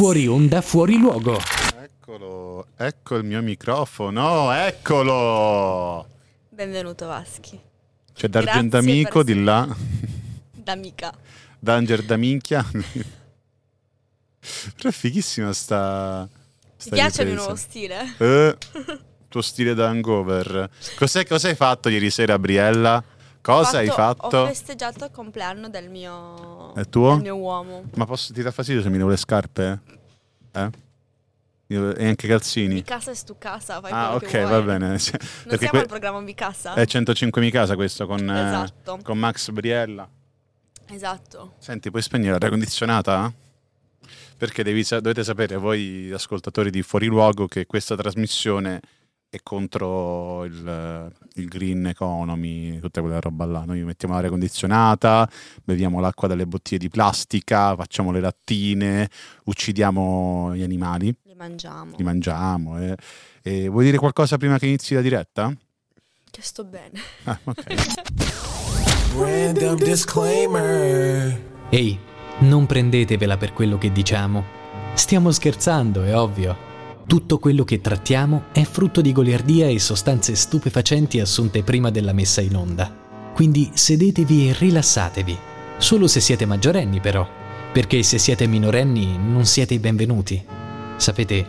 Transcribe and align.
Fuori 0.00 0.26
onda, 0.26 0.62
fuori 0.62 0.96
luogo. 0.96 1.38
Eccolo, 1.78 2.68
ecco 2.78 3.16
il 3.16 3.24
mio 3.24 3.42
microfono, 3.42 4.50
eccolo! 4.50 6.08
Benvenuto 6.48 7.06
Vaschi. 7.06 7.60
C'è 8.14 8.28
D'Argent 8.28 8.70
Grazie 8.70 8.90
Amico 8.90 9.22
per- 9.22 9.34
di 9.34 9.44
là, 9.44 9.68
D'amica. 10.56 11.12
Danger 11.58 12.02
da 12.02 12.16
minchia. 12.16 12.64
Però 12.70 12.88
è 14.88 14.90
fighissima 14.90 15.52
sta... 15.52 16.26
Ti 16.78 16.78
sta 16.78 16.94
piace 16.94 17.20
il 17.20 17.34
mio 17.34 17.36
ripresa. 17.36 17.44
nuovo 17.44 17.56
stile? 17.56 18.14
Eh, 18.16 18.56
tuo 19.28 19.42
stile 19.42 19.74
da 19.74 19.88
hangover. 19.88 20.70
Cos'è, 20.96 21.26
cosa 21.26 21.48
hai 21.48 21.54
fatto 21.54 21.90
ieri 21.90 22.08
sera, 22.08 22.38
Briella? 22.38 23.04
Cosa 23.42 23.78
hai 23.78 23.88
Ho 23.88 23.92
fatto? 23.92 24.46
festeggiato 24.46 25.06
il 25.06 25.10
compleanno 25.10 25.68
del 25.68 25.88
mio, 25.88 26.74
È 26.74 26.86
tuo? 26.88 27.14
del 27.14 27.22
mio 27.22 27.36
uomo. 27.36 27.84
Ma 27.94 28.04
posso 28.04 28.32
ti 28.32 28.42
dà 28.42 28.50
fastidio 28.50 28.82
se 28.82 28.90
mi 28.90 28.98
devo 28.98 29.08
le 29.10 29.16
scarpe? 29.16 29.80
Eh? 30.52 30.70
E 31.68 32.06
anche 32.06 32.26
calzini? 32.26 32.74
Mi 32.74 32.82
casa 32.82 33.12
e 33.12 33.16
tu 33.24 33.36
casa, 33.38 33.80
fai 33.80 33.92
Ah, 33.92 34.14
ok, 34.16 34.42
va 34.42 34.60
bene. 34.60 34.88
Non 34.88 34.98
Perché 34.98 35.56
siamo 35.58 35.70
que- 35.70 35.78
al 35.80 35.86
programma 35.86 36.20
Mi 36.20 36.34
casa? 36.34 36.74
è 36.74 36.84
105 36.84 37.40
mi 37.40 37.50
casa 37.50 37.76
questo 37.76 38.06
con, 38.06 38.28
eh, 38.28 38.46
Esatto. 38.48 38.98
con 39.02 39.16
Max 39.18 39.50
Briella. 39.50 40.08
Esatto. 40.88 41.54
Senti, 41.58 41.90
puoi 41.90 42.02
spegnere 42.02 42.32
l'aria 42.32 42.48
condizionata? 42.50 43.32
Perché 44.36 44.64
devi 44.64 44.82
dovete 44.88 45.22
sapere, 45.22 45.56
voi 45.56 46.10
ascoltatori 46.12 46.70
di 46.70 46.82
Fuori 46.82 47.06
Luogo, 47.06 47.46
che 47.46 47.66
questa 47.66 47.94
trasmissione 47.94 48.80
è 49.30 49.38
contro 49.44 50.44
il, 50.44 51.12
il 51.34 51.46
green 51.48 51.86
economy, 51.86 52.80
tutta 52.80 53.00
quella 53.00 53.20
roba 53.20 53.44
là. 53.44 53.62
Noi 53.64 53.82
mettiamo 53.84 54.14
l'aria 54.14 54.28
condizionata, 54.28 55.30
beviamo 55.62 56.00
l'acqua 56.00 56.26
dalle 56.26 56.46
bottiglie 56.46 56.78
di 56.78 56.88
plastica, 56.88 57.76
facciamo 57.76 58.10
le 58.10 58.18
lattine, 58.20 59.08
uccidiamo 59.44 60.54
gli 60.56 60.62
animali, 60.62 61.14
Li 61.22 61.34
mangiamo. 61.36 61.94
li 61.96 62.02
mangiamo. 62.02 62.78
eh. 62.80 62.96
E 63.42 63.68
vuoi 63.68 63.84
dire 63.84 63.98
qualcosa 63.98 64.36
prima 64.36 64.58
che 64.58 64.66
inizi 64.66 64.94
la 64.94 65.00
diretta? 65.00 65.54
Che 66.30 66.42
sto 66.42 66.64
bene. 66.64 67.00
Ah, 67.24 67.38
ok. 67.44 67.64
Random 69.16 69.76
disclaimer. 69.76 71.40
Ehi, 71.70 71.98
non 72.40 72.66
prendetevela 72.66 73.36
per 73.36 73.52
quello 73.52 73.78
che 73.78 73.92
diciamo. 73.92 74.44
Stiamo 74.94 75.30
scherzando, 75.30 76.02
è 76.02 76.16
ovvio. 76.16 76.68
Tutto 77.10 77.40
quello 77.40 77.64
che 77.64 77.80
trattiamo 77.80 78.44
è 78.52 78.62
frutto 78.62 79.00
di 79.00 79.10
goliardia 79.10 79.66
e 79.66 79.80
sostanze 79.80 80.36
stupefacenti 80.36 81.18
assunte 81.18 81.64
prima 81.64 81.90
della 81.90 82.12
messa 82.12 82.40
in 82.40 82.54
onda. 82.54 82.88
Quindi 83.34 83.68
sedetevi 83.74 84.48
e 84.48 84.54
rilassatevi. 84.56 85.36
Solo 85.76 86.06
se 86.06 86.20
siete 86.20 86.46
maggiorenni, 86.46 87.00
però, 87.00 87.28
perché 87.72 88.04
se 88.04 88.18
siete 88.18 88.46
minorenni 88.46 89.18
non 89.18 89.44
siete 89.44 89.74
i 89.74 89.80
benvenuti. 89.80 90.40
Sapete, 90.94 91.44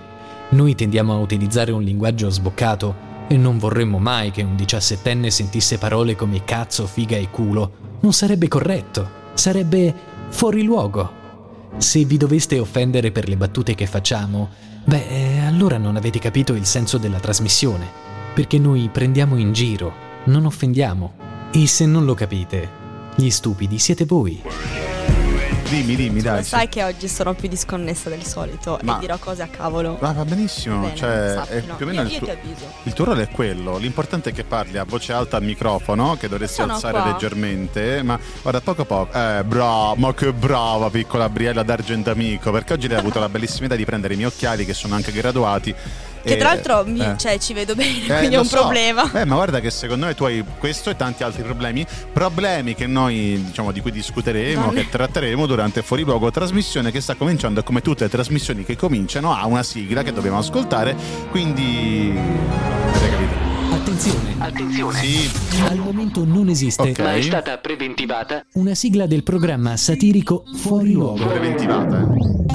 noi 0.50 0.74
tendiamo 0.74 1.14
a 1.14 1.20
utilizzare 1.20 1.72
un 1.72 1.84
linguaggio 1.84 2.32
sboccato 2.32 2.96
e 3.28 3.38
non 3.38 3.60
vorremmo 3.60 4.00
mai 4.00 4.32
che 4.32 4.42
un 4.42 4.56
diciassettenne 4.56 5.30
sentisse 5.30 5.78
parole 5.78 6.16
come 6.16 6.44
cazzo, 6.44 6.88
figa 6.88 7.18
e 7.18 7.30
culo. 7.30 8.00
Non 8.00 8.14
sarebbe 8.14 8.48
corretto, 8.48 9.08
sarebbe 9.36 9.94
fuori 10.30 10.64
luogo. 10.64 11.20
Se 11.78 12.04
vi 12.04 12.18
doveste 12.18 12.58
offendere 12.58 13.12
per 13.12 13.30
le 13.30 13.38
battute 13.38 13.76
che 13.76 13.86
facciamo, 13.86 14.70
beh, 14.84 15.08
eh, 15.08 15.40
allora 15.40 15.78
non 15.78 15.96
avete 15.96 16.20
capito 16.20 16.54
il 16.54 16.66
senso 16.66 16.98
della 16.98 17.20
trasmissione, 17.20 17.88
perché 18.34 18.58
noi 18.58 18.90
prendiamo 18.92 19.38
in 19.38 19.54
giro, 19.54 19.94
non 20.26 20.46
offendiamo. 20.46 21.14
E 21.52 21.68
se 21.68 21.86
non 21.86 22.06
lo 22.06 22.14
capite, 22.14 22.70
gli 23.16 23.30
stupidi 23.30 23.78
siete 23.78 24.06
voi. 24.06 24.42
Dimmi, 25.72 25.96
dimmi, 25.96 26.22
Lo 26.22 26.32
dai. 26.32 26.44
sai 26.44 26.68
che 26.68 26.84
oggi 26.84 27.08
sono 27.08 27.34
più 27.34 27.48
disconnessa 27.48 28.10
del 28.10 28.26
solito 28.26 28.78
Ma- 28.84 28.98
e 28.98 29.00
dirò 29.00 29.18
cose 29.18 29.42
a 29.42 29.48
cavolo. 29.48 29.98
Ma 30.02 30.12
va 30.12 30.26
benissimo, 30.26 30.82
Bene, 30.82 30.96
cioè, 30.98 31.34
sappilo. 31.38 31.74
è 31.74 31.76
più 31.78 31.86
o 31.86 31.90
meno 31.90 32.02
io, 32.02 32.08
il 32.08 32.12
io 32.12 32.20
tuo... 32.20 32.72
Il 32.84 32.92
tuo 32.94 33.06
ruolo 33.06 33.22
è 33.22 33.30
quello, 33.30 33.78
l'importante 33.78 34.32
è 34.32 34.34
che 34.34 34.44
parli 34.44 34.78
a 34.78 34.84
voce 34.84 35.14
alta 35.14 35.38
al 35.38 35.44
microfono, 35.44 36.18
che 36.18 36.28
dovresti 36.28 36.56
Sono 36.60 36.74
alzare 36.74 37.00
qua. 37.00 37.06
leggermente, 37.12 38.04
ma 38.04 38.20
guarda 38.42 38.60
poco 38.60 38.82
a 38.82 38.86
poco, 38.86 39.18
eh 39.18 39.44
bravo, 39.46 39.96
ma 39.96 40.14
che 40.14 40.34
brava 40.34 40.90
piccola 40.90 41.30
Briella 41.30 41.64
d'Argent 41.64 42.10
Amico, 42.10 42.52
perché 42.52 42.74
oggi 42.74 42.90
lei 42.90 42.98
ha 42.98 43.00
avuto 43.00 43.20
la 43.20 43.30
bellissima 43.30 43.66
idea 43.68 43.78
di 43.78 43.86
prendere 43.86 44.14
i 44.14 44.18
miei 44.18 44.28
occhiali 44.28 44.66
che 44.66 44.74
sono 44.74 44.96
anche 44.96 45.14
graduati. 45.14 45.74
Che 46.24 46.34
e- 46.34 46.38
tra 46.38 46.50
l'altro 46.54 46.84
mi- 46.86 47.00
eh. 47.00 47.16
cioè, 47.18 47.38
ci 47.40 47.54
vedo 47.54 47.74
bene, 47.76 48.06
Eh, 48.06 48.18
quindi 48.18 48.36
è 48.36 48.40
un 48.40 48.46
so. 48.46 48.58
problema. 48.60 49.12
Eh, 49.12 49.26
ma 49.26 49.36
guarda 49.36 49.60
che 49.60 49.70
secondo 49.72 50.06
me 50.06 50.14
tu 50.14 50.24
hai 50.26 50.44
questo 50.60 50.90
e 50.90 50.96
tanti 50.96 51.24
altri 51.24 51.42
problemi, 51.44 51.86
problemi 52.14 52.76
che 52.76 52.86
noi, 52.88 53.42
diciamo, 53.46 53.72
di 53.72 53.82
cui 53.82 53.92
discuteremo, 53.92 54.66
Non- 54.66 54.74
che 54.76 54.88
tratteremo 54.90 55.46
durante 55.46 55.82
Fuori 55.82 56.04
Luogo, 56.04 56.30
trasmissione 56.32 56.92
che 56.92 57.02
sta 57.02 57.16
cominciando 57.16 57.60
e 57.60 57.64
come 57.64 57.82
tutte 57.82 58.04
le 58.04 58.10
trasmissioni 58.10 58.64
che 58.64 58.76
cominciano 58.76 59.34
ha 59.34 59.46
una 59.46 59.64
sigla 59.64 60.04
che 60.04 60.14
dobbiamo 60.14 60.38
ascoltare, 60.38 60.96
quindi 61.32 62.14
avete 62.16 63.10
capito? 63.10 63.50
Attenzione, 63.74 64.36
Attenzione, 64.38 65.00
Sì, 65.00 65.30
al 65.70 65.78
momento 65.78 66.24
non 66.26 66.50
esiste 66.50 66.90
Ok. 66.92 67.00
ma 67.00 67.14
è 67.16 67.22
stata 67.22 67.58
preventivata 67.58 68.44
una 68.54 68.74
sigla 68.76 69.06
del 69.06 69.24
programma 69.24 69.78
satirico 69.78 70.44
Fuori 70.56 70.94
luogo. 70.94 71.26
preventivata. 71.26 72.08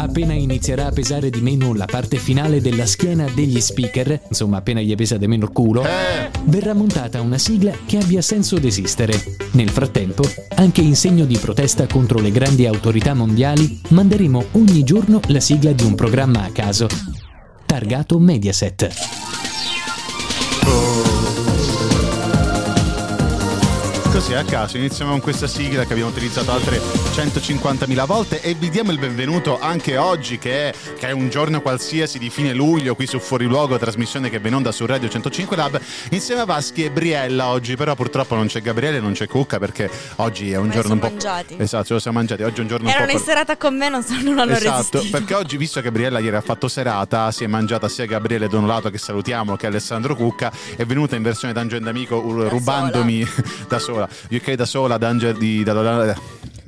Appena 0.07 0.35
inizierà 0.35 0.87
a 0.87 0.93
pesare 0.93 1.31
di 1.31 1.41
meno 1.41 1.75
la 1.75 1.85
parte 1.85 2.19
finale 2.19 2.61
della 2.61 2.87
schiena 2.87 3.29
degli 3.35 3.61
speaker, 3.61 4.21
insomma 4.29 4.59
appena 4.59 4.81
gli 4.81 4.95
pesa 4.95 5.17
di 5.17 5.27
meno 5.27 5.47
il 5.47 5.51
culo, 5.51 5.83
Eh, 5.83 6.31
verrà 6.45 6.75
montata 6.75 7.21
una 7.21 7.39
sigla 7.39 7.73
che 7.85 7.99
abbia 7.99 8.23
senso 8.23 8.57
d'esistere. 8.57 9.21
Nel 9.51 9.69
frattempo, 9.69 10.23
anche 10.55 10.81
in 10.81 10.95
segno 10.95 11.25
di 11.25 11.37
protesta 11.39 11.89
contro 11.89 12.21
le 12.21 12.31
grandi 12.31 12.67
autorità 12.67 13.15
mondiali, 13.15 13.81
manderemo 13.89 14.45
ogni 14.53 14.85
giorno 14.85 15.21
la 15.27 15.41
sigla 15.41 15.73
di 15.73 15.83
un 15.83 15.97
programma 15.97 16.45
a 16.45 16.51
caso, 16.51 16.87
targato 17.67 18.21
Mediaset. 18.21 19.26
Così 24.17 24.33
a 24.33 24.45
caso 24.45 24.79
iniziamo 24.79 25.11
con 25.11 25.21
questa 25.21 25.47
sigla 25.47 25.85
che 25.85 25.93
abbiamo 25.93 26.09
utilizzato 26.09 26.51
altre 26.51 26.79
150.000 26.79 28.07
volte 28.07 28.41
e 28.41 28.55
vi 28.55 28.71
diamo 28.71 28.91
il 28.91 28.99
benvenuto 28.99 29.61
anche 29.61 29.99
oggi 29.99 30.39
che 30.39 30.71
è, 30.71 30.75
che 30.99 31.09
è 31.09 31.11
un 31.11 31.29
giorno 31.29 31.61
qualsiasi 31.61 32.19
di 32.19 32.31
fine 32.31 32.55
luglio 32.55 32.95
qui 32.95 33.07
su 33.07 33.19
Fuori 33.19 33.45
Luogo, 33.45 33.77
trasmissione 33.77 34.31
che 34.31 34.39
va 34.39 34.49
in 34.49 34.55
onda 34.55 34.73
su 34.73 34.87
Radio 34.87 35.11
105 35.11 35.55
Lab 35.55 35.79
insieme 36.13 36.41
a 36.41 36.45
Vaschi 36.47 36.83
e 36.85 36.91
Briella 36.91 37.49
oggi, 37.49 37.77
però 37.77 37.95
purtroppo 37.95 38.35
non 38.35 38.47
c'è 38.47 38.63
Gabriele 38.63 39.01
non 39.01 39.13
c'è 39.13 39.27
Cucca 39.27 39.59
perché 39.59 39.91
oggi 40.17 40.51
è 40.51 40.57
un 40.57 40.69
li 40.69 40.73
giorno 40.73 40.95
un 40.95 40.99
po'... 40.99 41.09
mangiati. 41.09 41.57
Esatto, 41.59 41.85
ce 41.85 41.93
lo 41.93 41.99
siamo 41.99 42.17
mangiati, 42.17 42.43
oggi 42.43 42.57
è 42.57 42.63
un 42.63 42.69
giorno 42.69 42.87
un 42.87 42.95
Erano 42.95 43.13
po'... 43.13 43.19
in 43.19 43.23
serata 43.23 43.59
con 43.59 43.77
me, 43.77 43.91
non, 43.91 44.03
so, 44.03 44.15
non 44.23 44.39
hanno 44.39 44.53
Esatto, 44.53 44.93
resistito. 44.93 45.19
perché 45.19 45.35
oggi, 45.35 45.59
visto 45.59 45.81
che 45.81 45.89
Gabriella 45.89 46.21
ieri 46.21 46.37
ha 46.37 46.41
fatto 46.41 46.69
serata, 46.69 47.31
si 47.33 47.45
è 47.45 47.47
mangiata 47.49 47.87
sia 47.87 48.07
Gabriele 48.07 48.49
Donolato 48.49 48.89
che 48.89 48.97
salutiamo 48.97 49.57
che 49.57 49.67
Alessandro 49.67 50.17
Cucca, 50.17 50.51
è 50.75 50.87
venuta 50.87 51.17
in 51.17 51.23
versione 51.23 51.53
uh, 51.53 51.83
Da 51.83 52.49
rubandomi 52.49 53.29
da 53.69 53.79
sola. 53.79 54.06
Che 54.29 54.57
da 54.57 54.65
sola 54.65 54.99
Dungeon 54.99 55.39
di 55.39 55.63
da, 55.63 55.73
da, 55.73 55.83
da- 56.05 56.21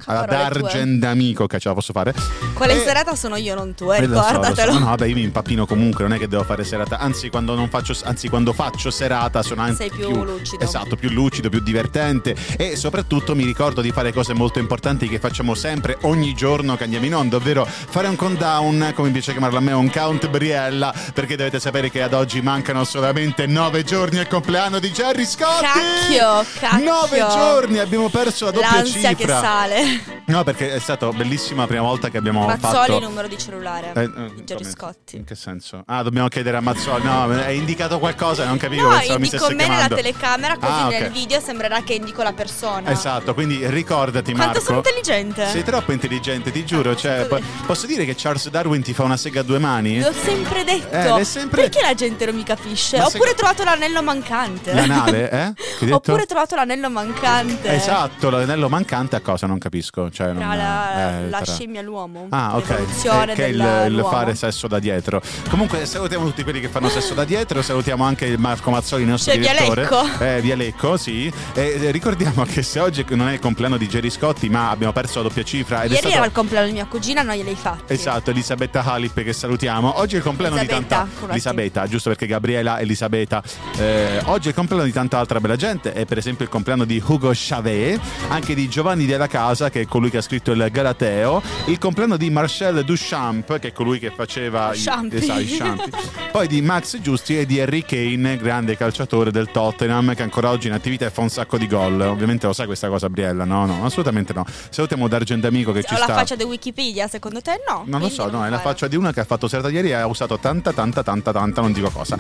ad. 0.07 0.33
Argent 0.33 0.99
d'Amico 0.99 1.47
che 1.47 1.59
ce 1.59 1.69
la 1.69 1.75
posso 1.75 1.93
fare. 1.93 2.15
In 2.17 2.71
E- 2.71 2.83
serata 2.85 3.15
sono 3.15 3.37
io, 3.37 3.55
non 3.55 3.75
tu, 3.75 3.91
eh, 3.93 3.99
eh, 3.99 4.07
lo 4.07 4.17
so, 4.17 4.23
so. 4.23 4.29
ricordatelo. 4.29 4.73
No, 4.73 4.79
no, 4.81 4.85
vabbè, 4.87 5.07
io 5.07 5.15
mi 5.15 5.23
impappino 5.23 5.67
comunque, 5.67 6.05
non 6.05 6.15
è 6.15 6.19
che 6.19 6.29
devo 6.29 6.45
fare 6.45 6.65
serata. 6.65 6.99
Anzi, 6.99 7.29
quando 7.31 7.55
non 7.55 7.69
faccio, 7.69 7.95
anzi, 8.05 8.29
quando 8.29 8.53
faccio 8.53 8.91
serata 8.91 9.43
sono 9.43 9.63
anche 9.63 9.77
Sei 9.77 9.91
più 9.91 10.25
lucido. 10.25 10.65
Esatto, 10.65 10.97
più 10.97 11.11
lucido, 11.11 11.49
più 11.49 11.61
divertente. 11.61 12.35
E 12.57 12.77
soprattutto 12.77 13.35
mi 13.35 13.45
ricordo 13.45 13.81
di 13.81 13.91
fare 13.93 14.13
cose 14.13 14.33
molto 14.35 14.59
importanti 14.59 15.09
che 15.09 15.19
facciamo 15.19 15.55
sempre, 15.55 15.97
ogni 16.03 16.35
giorno 16.35 16.77
che 16.77 16.85
andiamo 16.85 17.07
in 17.07 17.15
onda, 17.15 17.37
ovvero 17.37 17.65
fare 17.67 18.09
un 18.09 18.17
countdown, 18.17 18.93
come 18.95 19.09
mi 19.09 19.13
piace 19.15 19.33
chiamarlo 19.33 19.59
a 19.59 19.61
me, 19.61 19.73
un 19.73 19.91
count 19.91 20.29
Briella, 20.29 20.93
perché 21.15 21.37
dovete 21.37 21.61
sapere 21.61 21.91
che 21.91 22.03
ad 22.03 22.13
oggi 22.13 22.41
mancano 22.41 22.85
solamente 22.85 23.47
nove 23.47 23.85
giorni 23.85 24.19
al 24.19 24.27
compleanno 24.29 24.79
di 24.79 24.91
Jerry 24.91 25.25
Scotti. 25.25 25.65
Cacchio, 25.65 26.45
cacchio. 26.59 26.85
Nove 26.85 27.19
giorni, 27.19 27.79
abbiamo 27.79 28.09
perso 28.09 28.47
la 28.47 28.51
doppia 28.51 28.71
L'ansia 28.77 29.15
cifra. 29.15 29.15
che 29.15 29.41
sale. 29.41 29.88
Yeah. 29.89 30.15
No, 30.29 30.45
perché 30.45 30.75
è 30.75 30.79
stata 30.79 31.09
bellissima 31.09 31.63
la 31.63 31.67
prima 31.69 31.83
volta 31.83 32.11
che 32.11 32.19
abbiamo 32.19 32.45
Mazzoli, 32.45 32.75
fatto. 32.75 32.99
numero 33.01 33.29
di 33.29 33.39
cellulare 33.39 33.93
Eh, 33.95 34.03
eh, 34.03 34.11
come- 34.13 34.65
Scotti. 34.65 35.17
In 35.17 35.25
che 35.25 35.35
senso? 35.35 35.83
Ah, 35.87 36.03
dobbiamo 36.03 36.29
chiedere 36.29 36.59
a 36.59 36.61
Mazzoli. 36.61 37.03
No, 37.03 37.23
hai 37.31 37.57
indicato 37.57 37.99
qualcosa, 37.99 38.45
non 38.45 38.59
capivo. 38.59 38.89
No, 38.89 39.01
indico 39.01 39.37
stesse 39.39 39.55
me 39.55 39.67
nella 39.67 39.89
telecamera 39.89 40.57
così 40.59 40.71
Ah, 40.73 40.87
ok. 40.89 40.93
nel 41.01 41.11
video 41.13 41.41
sembrerà 41.41 41.83
che 41.83 41.95
indico 41.95 42.23
la 42.23 42.35
persona. 42.35 42.91
Esatto, 42.91 43.33
quindi 43.33 43.67
ricordati 43.69 44.33
Quanto 44.33 44.49
Marco. 44.53 44.65
sono 44.65 44.77
intelligente? 44.79 45.47
Sei 45.49 45.65
troppo 45.65 45.93
intelligente, 45.93 46.51
ti 46.53 46.65
giuro. 46.67 46.95
Cioè, 46.95 47.25
po- 47.27 47.41
posso 47.65 47.87
dire 47.87 48.05
che 48.05 48.15
Charles 48.15 48.49
Darwin 48.51 48.83
ti 48.83 48.93
fa 48.93 49.05
una 49.05 49.17
sega 49.17 49.41
a 49.41 49.43
due 49.45 49.59
mani? 49.59 50.01
L'ho 50.01 50.13
sempre 50.13 50.63
detto. 50.65 51.17
Eh, 51.17 51.25
sempre- 51.25 51.63
Perché 51.63 51.81
la 51.81 51.95
gente 51.95 52.27
non 52.27 52.35
mi 52.35 52.43
capisce? 52.43 52.99
Ma 52.99 53.07
Ho 53.07 53.09
se- 53.09 53.19
trovato 53.35 53.65
l'anello 53.65 54.03
mancante. 54.03 54.75
L'anale, 54.75 55.31
eh? 55.31 55.53
Detto? 55.87 56.13
Ho 56.13 56.27
trovato 56.27 56.55
l'anello 56.55 56.91
mancante. 56.91 57.73
Esatto, 57.75 58.29
l'anello 58.29 58.69
mancante 58.69 59.17
a 59.17 59.21
cosa? 59.21 59.47
Non 59.47 59.59
capisco. 59.59 60.11
Cioè, 60.19 60.33
non, 60.33 60.57
la, 60.57 61.21
eh, 61.21 61.29
la 61.29 61.41
tra- 61.43 61.53
scimmia 61.53 61.79
e 61.79 61.85
l'uomo. 61.85 62.27
Ah, 62.31 62.57
ok. 62.57 63.35
Che 63.35 63.45
è 63.45 63.49
il, 63.51 63.85
il 63.87 64.07
fare 64.11 64.35
sesso 64.35 64.67
da 64.67 64.81
dietro. 64.81 65.23
Comunque, 65.49 65.87
salutiamo 65.87 66.25
tutti 66.25 66.43
quelli 66.43 66.59
che 66.59 66.67
fanno 66.67 66.89
sesso 66.89 67.15
da 67.15 67.23
dietro. 67.23 67.63
Salutiamo 67.63 68.03
anche 68.03 68.37
Marco 68.37 68.73
Mazzoli, 68.73 69.03
il 69.03 69.09
nostro 69.11 69.33
Cioè, 69.33 69.41
direttore. 69.41 69.83
Lecco. 69.83 70.05
Eh, 70.19 70.41
via 70.41 70.57
Lecco, 70.57 70.97
sì. 70.97 71.33
E 71.55 71.79
eh, 71.81 71.93
ricordiamo 71.93 72.43
che 72.43 72.65
se 72.65 72.81
oggi 72.81 73.05
non 73.11 73.29
è 73.29 73.35
il 73.35 73.39
compleanno 73.39 73.77
di 73.77 73.87
Jerry 73.87 74.11
Scotti, 74.11 74.49
ma 74.49 74.71
abbiamo 74.71 74.93
perso 74.93 75.23
la 75.23 75.29
doppia 75.29 75.45
cifra. 75.45 75.83
Ed 75.83 75.91
è 75.91 75.95
Ieri 75.95 75.99
stato... 75.99 76.15
era 76.17 76.25
il 76.25 76.33
compleanno 76.33 76.67
di 76.67 76.73
mia 76.73 76.87
cugina, 76.87 77.23
non 77.23 77.37
gliel'hai 77.37 77.55
fatti. 77.55 77.93
Esatto, 77.93 78.31
Elisabetta 78.31 78.83
Halip 78.83 79.23
che 79.23 79.33
salutiamo. 79.33 80.01
Oggi 80.01 80.17
è 80.17 80.19
il 80.19 80.25
compleanno 80.25 80.57
di 80.57 80.63
Elisabetta, 80.63 80.97
tanta 80.97 81.11
corretti. 81.13 81.31
Elisabetta, 81.31 81.87
giusto 81.87 82.09
perché 82.09 82.27
Gabriela 82.27 82.81
Elisabetta. 82.81 83.41
Eh, 83.77 84.21
oggi 84.25 84.47
è 84.47 84.49
il 84.49 84.57
compleanno 84.57 84.85
di 84.85 84.93
tanta 84.93 85.19
altra 85.19 85.39
bella 85.39 85.55
gente, 85.55 85.93
è 85.93 86.05
per 86.07 86.19
esempio 86.19 86.45
il 86.45 86.51
compleanno 86.51 86.85
di 86.85 87.01
Hugo 87.07 87.31
Chavez, 87.33 88.01
anche 88.31 88.57
di 88.57 88.69
Giovanni 88.69 89.07
della 89.07 89.29
Casa, 89.29 89.71
che 89.71 89.83
è 89.83 89.87
colui 89.87 90.07
che 90.11 90.19
ha 90.19 90.23
scritto 90.23 90.53
il 90.53 90.69
Galateo, 90.71 91.43
il 91.67 91.79
compleanno 91.79 92.17
di 92.17 92.31
Marcel 92.31 92.85
Duchamp, 92.85 93.59
che 93.59 93.69
è 93.69 93.73
colui 93.73 93.99
che 93.99 94.11
faceva 94.11 94.73
i- 94.75 94.81
Champi. 94.83 95.17
esatto, 95.17 95.41
i 95.41 95.47
Champi. 95.57 95.91
Poi 96.33 96.47
di 96.47 96.61
Max 96.63 96.99
Giusti 97.01 97.39
e 97.39 97.47
di 97.47 97.61
Harry 97.61 97.83
Kane, 97.83 98.37
grande 98.37 98.77
calciatore 98.77 99.31
del 99.31 99.51
Tottenham, 99.51 100.15
che 100.15 100.23
ancora 100.23 100.51
oggi 100.51 100.67
in 100.69 100.73
attività 100.75 101.07
e 101.07 101.11
fa 101.11 101.21
un 101.23 101.29
sacco 101.31 101.59
di 101.59 101.67
gol. 101.67 102.01
Ovviamente 102.01 102.47
lo 102.47 102.53
sai 102.53 102.67
questa 102.67 102.89
cosa, 102.89 103.09
Briella? 103.09 103.45
No, 103.45 103.67
no, 103.67 103.85
assolutamente 103.85 104.33
no. 104.33 104.45
Salutiamo 104.71 105.09
D'Argent 105.09 105.45
Amico 105.45 105.73
che 105.73 105.83
ci 105.83 105.95
Ho 105.95 105.99
la 105.99 106.05
sta. 106.05 106.15
faccia 106.15 106.35
di 106.37 106.45
Wikipedia, 106.45 107.09
secondo 107.09 107.41
te 107.41 107.63
no? 107.69 107.83
Non 107.87 108.01
lo 108.01 108.09
so, 108.09 108.31
no, 108.31 108.45
è 108.45 108.49
la 108.49 108.59
faccia 108.59 108.87
di 108.89 108.97
una 108.97 109.13
che 109.13 109.21
ha 109.21 109.25
fatto 109.25 109.49
serata 109.49 109.69
ieri 109.71 109.89
e 109.91 109.95
ha 109.95 110.07
usato 110.07 110.39
tanta, 110.39 110.73
tanta, 110.73 111.03
tanta, 111.03 111.33
tanta, 111.33 111.61
non 111.61 111.73
dico 111.73 111.91
cosa. 111.91 112.17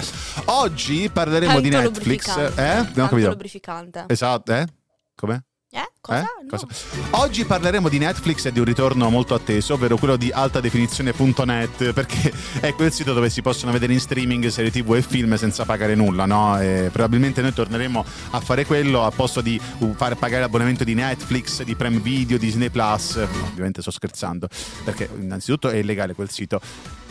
Oggi 0.46 1.11
parleremo 1.12 1.52
Tanto 1.61 1.69
di 1.69 1.75
Netflix. 1.75 2.37
Eh? 2.37 2.43
Non 2.75 2.79
ho 2.79 2.85
Tanto 2.85 3.08
capito. 3.08 3.29
lubrificante. 3.29 4.05
Esatto, 4.08 4.52
eh? 4.55 4.67
Come? 5.14 5.44
Eh? 5.70 5.87
Cosa? 6.00 6.20
Eh? 6.20 6.23
No. 6.23 6.49
Cosa? 6.49 6.67
Oggi 7.11 7.44
parleremo 7.44 7.91
di 7.91 7.99
Netflix 7.99 8.47
e 8.47 8.53
di 8.53 8.59
un 8.59 8.65
ritorno 8.65 9.11
molto 9.11 9.35
atteso, 9.35 9.75
ovvero 9.75 9.99
quello 9.99 10.17
di 10.17 10.31
altadefinizione.net, 10.31 11.93
perché 11.93 12.32
è 12.61 12.73
quel 12.73 12.91
sito 12.91 13.12
dove 13.12 13.29
si 13.29 13.43
possono 13.43 13.70
vedere 13.70 13.93
in 13.93 14.00
streaming 14.00 14.47
serie 14.47 14.70
tv 14.70 14.94
e 14.94 15.03
film 15.03 15.35
senza 15.37 15.67
pagare 15.67 15.94
nulla, 15.94 16.25
no? 16.25 16.59
E 16.59 16.88
probabilmente 16.91 17.43
noi 17.43 17.53
torneremo 17.53 18.05
a 18.31 18.41
fare 18.41 18.65
quello 18.65 19.05
a 19.05 19.11
posto 19.11 19.43
di 19.43 19.61
uh, 19.79 19.93
fare 19.94 20.15
pagare 20.15 20.41
l'abbonamento 20.41 20.85
di 20.85 20.94
Netflix, 20.94 21.62
di 21.62 21.75
Prime 21.75 21.99
Video, 21.99 22.38
Disney 22.38 22.71
Plus. 22.71 23.17
Ovviamente 23.50 23.82
sto 23.82 23.91
scherzando, 23.91 24.49
perché 24.85 25.06
innanzitutto 25.19 25.69
è 25.69 25.76
illegale 25.76 26.14
quel 26.14 26.31
sito. 26.31 26.61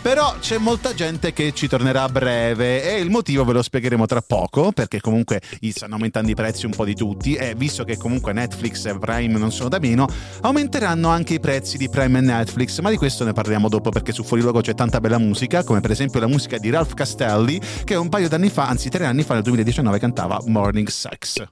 Però 0.01 0.35
c'è 0.39 0.57
molta 0.57 0.94
gente 0.94 1.33
che 1.33 1.51
ci 1.53 1.67
tornerà 1.67 2.03
a 2.03 2.09
breve 2.09 2.95
e 2.95 2.99
il 2.99 3.09
motivo 3.09 3.44
ve 3.44 3.53
lo 3.53 3.61
spiegheremo 3.61 4.05
tra 4.05 4.21
poco 4.21 4.71
perché 4.71 5.01
comunque 5.01 5.41
stanno 5.71 5.95
aumentando 5.95 6.31
i 6.31 6.35
prezzi 6.35 6.65
un 6.65 6.71
po' 6.71 6.85
di 6.85 6.95
tutti 6.95 7.35
e 7.35 7.55
visto 7.55 7.83
che 7.83 7.97
comunque 7.97 8.33
Netflix 8.33 8.85
e 8.85 8.97
Prime 8.97 9.38
non 9.38 9.51
sono 9.51 9.69
da 9.69 9.79
meno 9.79 10.07
aumenteranno 10.41 11.09
anche 11.09 11.35
i 11.35 11.39
prezzi 11.39 11.77
di 11.77 11.89
Prime 11.89 12.19
e 12.19 12.21
Netflix 12.21 12.79
ma 12.79 12.89
di 12.89 12.97
questo 12.97 13.25
ne 13.25 13.33
parliamo 13.33 13.67
dopo 13.69 13.89
perché 13.89 14.11
su 14.13 14.23
Fuori 14.23 14.41
Logo 14.41 14.61
c'è 14.61 14.73
tanta 14.73 14.99
bella 14.99 15.17
musica 15.17 15.63
come 15.63 15.81
per 15.81 15.91
esempio 15.91 16.19
la 16.19 16.27
musica 16.27 16.57
di 16.57 16.69
Ralph 16.69 16.93
Castelli 16.93 17.59
che 17.83 17.95
un 17.95 18.09
paio 18.09 18.29
d'anni 18.29 18.50
fa 18.50 18.67
anzi 18.67 18.89
tre 18.89 19.05
anni 19.05 19.23
fa 19.23 19.33
nel 19.33 19.43
2019 19.43 20.00
cantava 20.00 20.39
Morning 20.45 20.88
Sex. 20.88 21.43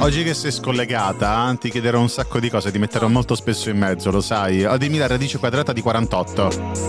Oggi 0.00 0.22
che 0.22 0.34
sei 0.34 0.52
scollegata 0.52 1.56
ti 1.58 1.70
chiederò 1.70 2.00
un 2.00 2.08
sacco 2.08 2.38
di 2.38 2.48
cose 2.48 2.70
ti 2.70 2.78
metterò 2.78 3.08
molto 3.08 3.34
spesso 3.34 3.68
in 3.68 3.78
mezzo 3.78 4.10
lo 4.10 4.20
sai. 4.20 4.64
Ho 4.64 4.76
dimmi 4.76 4.98
la 4.98 5.06
radice 5.06 5.38
quadrata 5.38 5.72
di 5.72 5.82
48 5.88 6.48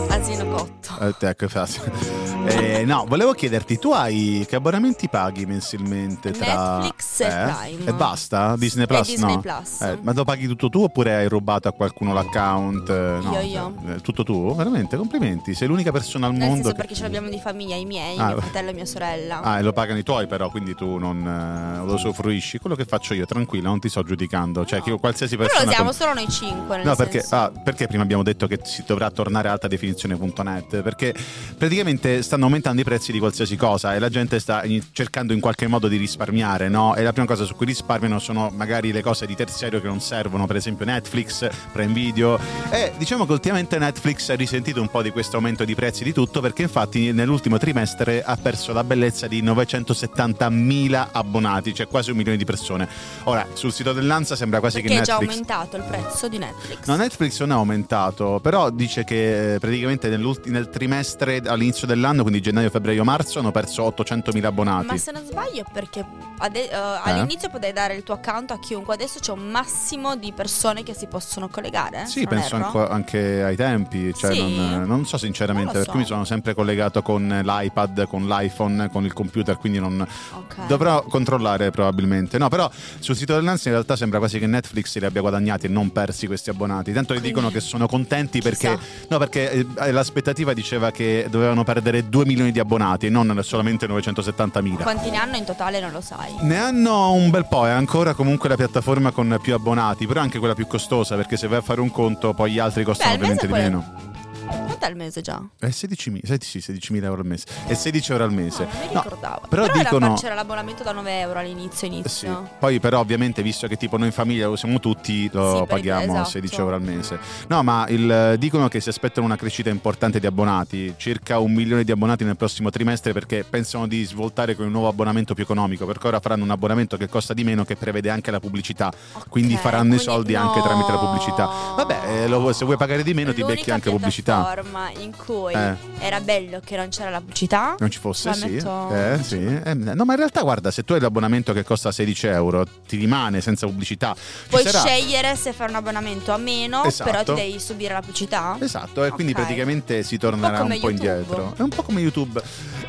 Asino 0.09 0.45
cotto. 0.47 0.99
eh, 0.99 1.29
ecco, 1.29 1.43
infatti. 1.45 2.18
Eh, 2.49 2.83
no, 2.85 3.05
volevo 3.07 3.33
chiederti, 3.33 3.77
tu 3.77 3.91
hai 3.91 4.45
che 4.47 4.55
abbonamenti 4.55 5.07
paghi 5.09 5.45
mensilmente 5.45 6.31
tra 6.31 6.79
Netflix 6.79 7.19
e 7.21 7.27
Prime. 7.27 7.85
E 7.89 7.93
basta? 7.93 8.55
Disney 8.57 8.85
Plus? 8.87 9.07
Disney 9.07 9.35
no. 9.35 9.39
Plus. 9.41 9.81
Eh, 9.81 9.97
ma 10.01 10.13
lo 10.13 10.23
paghi 10.23 10.47
tutto 10.47 10.69
tu 10.69 10.81
oppure 10.81 11.15
hai 11.15 11.27
rubato 11.27 11.67
a 11.67 11.71
qualcuno 11.71 12.13
l'account? 12.13 12.89
Eh, 12.89 13.17
No, 13.21 13.33
Io, 13.33 13.39
io. 13.41 13.73
eh, 13.87 14.01
tutto 14.01 14.23
tu? 14.23 14.55
Veramente? 14.55 14.97
Complimenti. 14.97 15.53
Sei 15.53 15.67
l'unica 15.67 15.91
persona 15.91 16.25
al 16.27 16.31
Nel 16.33 16.41
mondo 16.41 16.55
senso 16.55 16.69
che... 16.71 16.75
perché 16.75 16.95
ce 16.95 17.03
l'abbiamo 17.03 17.29
di 17.29 17.39
famiglia, 17.39 17.75
i 17.75 17.85
miei, 17.85 18.17
Ah, 18.17 18.27
mio 18.27 18.41
fratello 18.41 18.69
e 18.69 18.73
mia 18.73 18.85
sorella. 18.85 19.41
Ah, 19.41 19.59
e 19.59 19.61
lo 19.61 19.73
pagano 19.73 19.99
i 19.99 20.03
tuoi 20.03 20.25
però, 20.27 20.49
quindi 20.49 20.73
tu 20.75 20.97
non 20.97 21.25
eh, 21.25 21.85
lo 21.85 21.93
usufruisci. 21.93 22.57
Quello 22.59 22.75
che 22.75 22.85
faccio 22.85 23.13
io, 23.13 23.25
tranquilla, 23.25 23.67
non 23.69 23.79
ti 23.79 23.89
sto 23.89 24.03
giudicando. 24.03 24.65
Cioè, 24.65 24.81
che 24.81 24.89
io 24.89 24.97
qualsiasi 24.97 25.35
Però 25.35 25.47
persona... 25.47 25.65
lo 25.69 25.71
siamo 25.75 25.89
com- 25.89 25.99
solo 25.99 26.13
noi 26.13 26.27
cinque. 26.29 26.83
No, 26.83 26.95
perché, 26.95 27.25
ah, 27.29 27.51
perché 27.63 27.87
prima 27.87 28.03
abbiamo 28.03 28.23
detto 28.23 28.47
che 28.47 28.59
si 28.63 28.83
dovrà 28.87 29.09
tornare 29.11 29.49
a 29.49 29.51
altadefinizione.net? 29.53 30.81
Perché 30.81 31.13
praticamente 31.57 32.21
stanno 32.21 32.38
aumentando 32.45 32.81
i 32.81 32.83
prezzi 32.83 33.11
di 33.11 33.19
qualsiasi 33.19 33.55
cosa 33.55 33.95
e 33.95 33.99
la 33.99 34.09
gente 34.09 34.39
sta 34.39 34.63
cercando 34.91 35.33
in 35.33 35.39
qualche 35.39 35.67
modo 35.67 35.87
di 35.87 35.97
risparmiare, 35.97 36.69
no? 36.69 36.95
E 36.95 37.03
la 37.03 37.11
prima 37.11 37.27
cosa 37.27 37.45
su 37.45 37.55
cui 37.55 37.65
risparmiano 37.65 38.19
sono 38.19 38.51
magari 38.53 38.91
le 38.91 39.01
cose 39.01 39.25
di 39.25 39.35
terziario 39.35 39.81
che 39.81 39.87
non 39.87 39.99
servono, 39.99 40.45
per 40.45 40.55
esempio 40.55 40.85
Netflix, 40.85 41.47
Prime 41.71 41.93
Video. 41.93 42.39
E 42.69 42.93
diciamo 42.97 43.25
che 43.25 43.31
ultimamente 43.31 43.77
Netflix 43.77 44.29
ha 44.29 44.35
risentito 44.35 44.81
un 44.81 44.89
po' 44.89 45.01
di 45.01 45.11
questo 45.11 45.37
aumento 45.37 45.65
di 45.65 45.75
prezzi 45.75 46.03
di 46.03 46.13
tutto 46.13 46.41
perché 46.41 46.63
infatti 46.63 47.11
nell'ultimo 47.11 47.57
trimestre 47.57 48.23
ha 48.23 48.35
perso 48.37 48.73
la 48.73 48.83
bellezza 48.83 49.27
di 49.27 49.43
970.000 49.43 51.07
abbonati, 51.11 51.73
cioè 51.73 51.87
quasi 51.87 52.11
un 52.11 52.17
milione 52.17 52.37
di 52.37 52.45
persone. 52.45 52.87
Ora, 53.23 53.47
sul 53.53 53.71
sito 53.71 53.93
dell'Ansa 53.93 54.35
sembra 54.35 54.59
quasi 54.59 54.81
Perché 54.81 54.95
che 54.95 55.01
è 55.01 55.03
già 55.03 55.17
Netflix... 55.19 55.31
aumentato 55.31 55.77
il 55.77 55.83
prezzo 55.83 56.27
di 56.27 56.37
Netflix. 56.37 56.85
No, 56.85 56.95
Netflix 56.95 57.39
non 57.39 57.51
è 57.51 57.53
aumentato, 57.53 58.39
però 58.41 58.69
dice 58.69 59.03
che 59.03 59.55
eh, 59.55 59.59
praticamente 59.59 60.09
nel 60.09 60.69
trimestre 60.69 61.41
all'inizio 61.45 61.87
dell'anno, 61.87 62.18
quindi 62.23 62.41
gennaio, 62.41 62.69
febbraio, 62.69 63.03
marzo, 63.03 63.39
hanno 63.39 63.51
perso 63.51 63.83
800.000 63.83 64.45
abbonati. 64.45 64.85
Ma 64.87 64.97
se 64.97 65.11
non 65.11 65.23
sbaglio 65.25 65.61
è 65.61 65.65
perché 65.71 66.05
ade- 66.37 66.69
eh, 66.69 66.75
all'inizio 66.75 67.49
potevi 67.49 67.73
dare 67.73 67.95
il 67.95 68.03
tuo 68.03 68.15
account 68.15 68.51
a 68.51 68.59
chiunque, 68.59 68.93
adesso 68.93 69.19
c'è 69.19 69.31
un 69.31 69.47
massimo 69.49 70.15
di 70.15 70.31
persone 70.33 70.83
che 70.83 70.93
si 70.93 71.07
possono 71.07 71.47
collegare. 71.49 72.05
Sì, 72.05 72.19
se 72.21 72.27
non 72.29 72.39
penso 72.39 72.55
anco- 72.55 72.87
anche 72.89 73.43
ai 73.43 73.55
tempi, 73.55 74.13
cioè 74.15 74.33
Sì? 74.33 74.55
non, 74.55 74.83
non 74.83 75.05
so 75.05 75.17
sinceramente, 75.17 75.73
Non 75.73 75.73
perché 75.83 75.91
so. 75.91 75.97
mi 75.97 76.05
sono 76.05 76.25
sempre 76.25 76.53
collegato 76.53 77.01
con 77.01 77.27
l'iPad, 77.43 78.07
con 78.07 78.27
l'iPhone, 78.27 78.89
con 78.89 79.05
il 79.05 79.13
computer, 79.13 79.57
quindi 79.57 79.79
non 79.79 80.05
Ok. 80.33 80.65
dovrò 80.67 81.03
controllare 81.03 81.71
probabilmente. 81.71 82.37
No, 82.37 82.49
però 82.49 82.69
sul 82.99 83.15
sito 83.15 83.33
dell'Ansa 83.35 83.69
in 83.69 83.75
realtà 83.75 83.95
sembra 83.95 84.19
quasi 84.19 84.39
che 84.39 84.47
Netflix 84.47 84.97
li 84.97 85.05
abbia 85.05 85.21
guadagnati 85.21 85.65
e 85.65 85.69
non 85.69 85.91
persi 85.91 86.27
questi 86.27 86.49
abbonati. 86.49 86.91
Tanto 86.93 87.13
gli 87.13 87.17
Quindi, 87.19 87.27
dicono 87.35 87.51
che 87.51 87.59
sono 87.59 87.87
contenti 87.87 88.41
perché. 88.41 88.77
No, 89.09 89.17
perché 89.17 89.65
eh, 89.79 89.91
l'aspettativa 89.91 90.53
diceva 90.53 90.91
che 90.91 91.27
dovevano 91.29 91.63
perdere 91.63 92.08
2 92.09 92.25
milioni 92.25 92.51
di 92.51 92.59
abbonati 92.59 93.05
e 93.05 93.09
non 93.09 93.39
solamente 93.43 93.87
970.000. 93.87 94.81
Quanti 94.81 95.09
ne 95.09 95.17
hanno 95.17 95.37
in 95.37 95.45
totale 95.45 95.79
non 95.79 95.91
lo 95.91 96.01
sai. 96.01 96.35
Ne 96.41 96.57
hanno 96.57 97.13
un 97.13 97.29
bel 97.29 97.47
po', 97.47 97.65
è 97.67 97.71
ancora 97.71 98.13
comunque 98.13 98.49
la 98.49 98.55
piattaforma 98.55 99.11
con 99.11 99.37
più 99.41 99.53
abbonati, 99.53 100.07
però 100.07 100.21
anche 100.21 100.39
quella 100.39 100.55
più 100.55 100.67
costosa, 100.67 101.15
perché 101.15 101.37
se 101.37 101.47
vai 101.47 101.59
a 101.59 101.61
fare 101.61 101.79
un 101.81 101.91
conto 101.91 102.33
poi 102.33 102.51
gli 102.51 102.59
altri 102.59 102.83
costano 102.83 103.11
Beh, 103.11 103.15
ovviamente 103.17 103.45
di 103.45 103.51
qual 103.51 103.61
è? 103.61 103.63
meno. 103.65 104.08
Quanto 104.49 104.85
è 104.85 104.89
il 104.89 104.95
mese 104.95 105.21
già? 105.21 105.41
È 105.59 105.67
16.000, 105.67 106.37
sì, 106.39 106.59
sì, 106.61 106.71
16.000 106.73 107.03
euro 107.03 107.21
al 107.21 107.27
mese. 107.27 107.45
È 107.65 107.73
16 107.73 108.11
euro 108.11 108.23
al 108.23 108.31
mese. 108.33 108.63
Ah, 108.63 108.67
non 108.73 108.87
mi 108.87 108.93
No, 108.93 109.01
ricordavo. 109.03 109.41
però 109.49 109.63
era- 109.65 109.73
dicono... 109.77 110.13
c'era 110.15 110.33
l'abbonamento 110.33 110.83
da 110.83 110.91
9 110.91 111.19
euro 111.19 111.39
all'inizio, 111.39 111.87
Eh 111.87 111.91
Sì. 111.91 111.95
inizio. 111.97 112.49
Poi 112.59 112.79
però 112.79 112.99
ovviamente 112.99 113.41
visto 113.43 113.67
che 113.67 113.75
tipo 113.77 113.97
noi 113.97 114.07
in 114.07 114.13
famiglia 114.13 114.45
lo 114.47 114.53
usiamo 114.53 114.79
tutti 114.79 115.29
lo 115.31 115.57
Sì, 115.59 115.63
paghiamo 115.67 116.13
esatto. 116.13 116.29
16 116.29 116.59
euro 116.59 116.75
al 116.75 116.81
mese. 116.81 117.19
No 117.47 117.61
ma 117.63 117.85
il- 117.89 118.35
dicono 118.39 118.67
che 118.67 118.79
si 118.79 118.89
aspettano 118.89 119.25
una 119.25 119.35
crescita 119.35 119.69
importante 119.69 120.19
di 120.19 120.25
abbonati, 120.25 120.93
circa 120.97 121.39
un 121.39 121.53
milione 121.53 121.83
di 121.83 121.91
abbonati 121.91 122.23
nel 122.23 122.35
prossimo 122.37 122.69
trimestre 122.69 123.13
perché 123.13 123.43
pensano 123.47 123.87
di 123.87 124.03
svoltare 124.05 124.55
con 124.55 124.65
un 124.65 124.71
nuovo 124.71 124.87
abbonamento 124.87 125.33
più 125.33 125.43
economico 125.43 125.85
perché 125.85 126.07
ora 126.07 126.19
faranno 126.19 126.43
un 126.43 126.51
abbonamento 126.51 126.97
che 126.97 127.07
costa 127.07 127.33
di 127.33 127.43
meno 127.43 127.65
che 127.65 127.75
prevede 127.75 128.09
anche 128.09 128.31
la 128.31 128.39
pubblicità. 128.39 128.91
Quindi 129.27 129.53
Ok, 129.55 129.59
faranno 129.59 129.93
i 129.93 129.97
quindi 129.97 130.03
soldi 130.03 130.33
no. 130.33 130.41
anche 130.41 130.61
tramite 130.61 130.91
la 130.91 130.97
pubblicità. 130.97 131.49
Vabbè, 131.75 131.99
eh, 132.23 132.27
lo 132.27 132.51
se 132.53 132.65
vuoi 132.65 132.77
pagare 132.77 133.03
di 133.03 133.13
meno 133.13 133.33
ti 133.33 133.41
L'unica 133.41 133.57
becchi 133.59 133.71
anche 133.71 133.89
pubblicità. 133.89 134.38
Piattaforma 134.43 134.89
in 134.97 135.11
cui 135.15 135.53
Eh. 135.53 135.75
era 135.99 136.19
bello 136.21 136.59
che 136.63 136.75
non 136.77 136.89
c'era 136.89 137.09
la 137.09 137.19
pubblicità. 137.19 137.75
Non 137.79 137.89
ci 137.91 137.99
fosse, 137.99 138.33
sì. 138.33 138.47
Metto- 138.49 138.93
Eh, 138.93 139.19
sì. 139.23 139.35
Eh, 139.63 139.73
no, 139.73 140.03
ma 140.05 140.13
in 140.13 140.17
realtà, 140.19 140.41
guarda, 140.41 140.71
se 140.71 140.83
tu 140.83 140.93
hai 140.93 140.99
l'abbonamento 140.99 141.53
che 141.53 141.63
costa 141.63 141.91
16 141.91 142.27
euro, 142.27 142.65
ti 142.87 142.97
rimane 142.97 143.41
senza 143.41 143.65
pubblicità. 143.67 144.13
Ci 144.15 144.49
Puoi 144.49 144.63
sarà- 144.63 144.79
scegliere 144.79 145.35
se 145.35 145.53
fare 145.53 145.69
un 145.69 145.77
abbonamento 145.77 146.31
a 146.31 146.37
meno, 146.37 146.83
Esatto. 146.83 147.09
però 147.09 147.23
ti 147.23 147.33
devi 147.33 147.59
subire 147.59 147.93
la 147.93 147.99
pubblicità. 148.01 148.57
Esatto, 148.59 149.03
e 149.03 149.09
quindi 149.11 149.33
Ok. 149.33 149.39
praticamente 149.39 150.03
si 150.03 150.17
tornerà 150.17 150.61
un 150.61 150.67
po' 150.67 150.73
YouTube. 150.73 150.91
indietro. 150.91 151.53
È 151.57 151.61
un 151.61 151.69
po' 151.69 151.83
come 151.83 152.01
YouTube. 152.01 152.41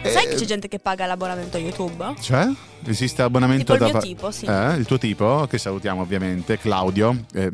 Sai 0.03 0.25
Eh, 0.25 0.29
che 0.29 0.35
c'è 0.37 0.45
gente 0.47 0.69
che 0.69 0.79
paga 0.79 1.07
l'abbonamento 1.07 1.57
a 1.57 1.61
YouTube? 1.61 2.15
Cioè? 2.21 2.49
Esiste 2.87 3.21
abbonamento 3.23 3.73
Tipo 3.73 3.75
il 3.75 3.79
da 3.79 3.85
mio 3.87 3.95
fa- 3.95 4.01
tipo, 4.01 4.31
sì. 4.31 4.47
Eh, 4.47 4.75
il 4.77 4.87
tuo 4.87 4.97
tipo, 4.99 5.47
che 5.49 5.59
salutiamo 5.59 6.01
ovviamente, 6.01 6.59
Claudio. 6.59 7.15
Eh, 7.35 7.51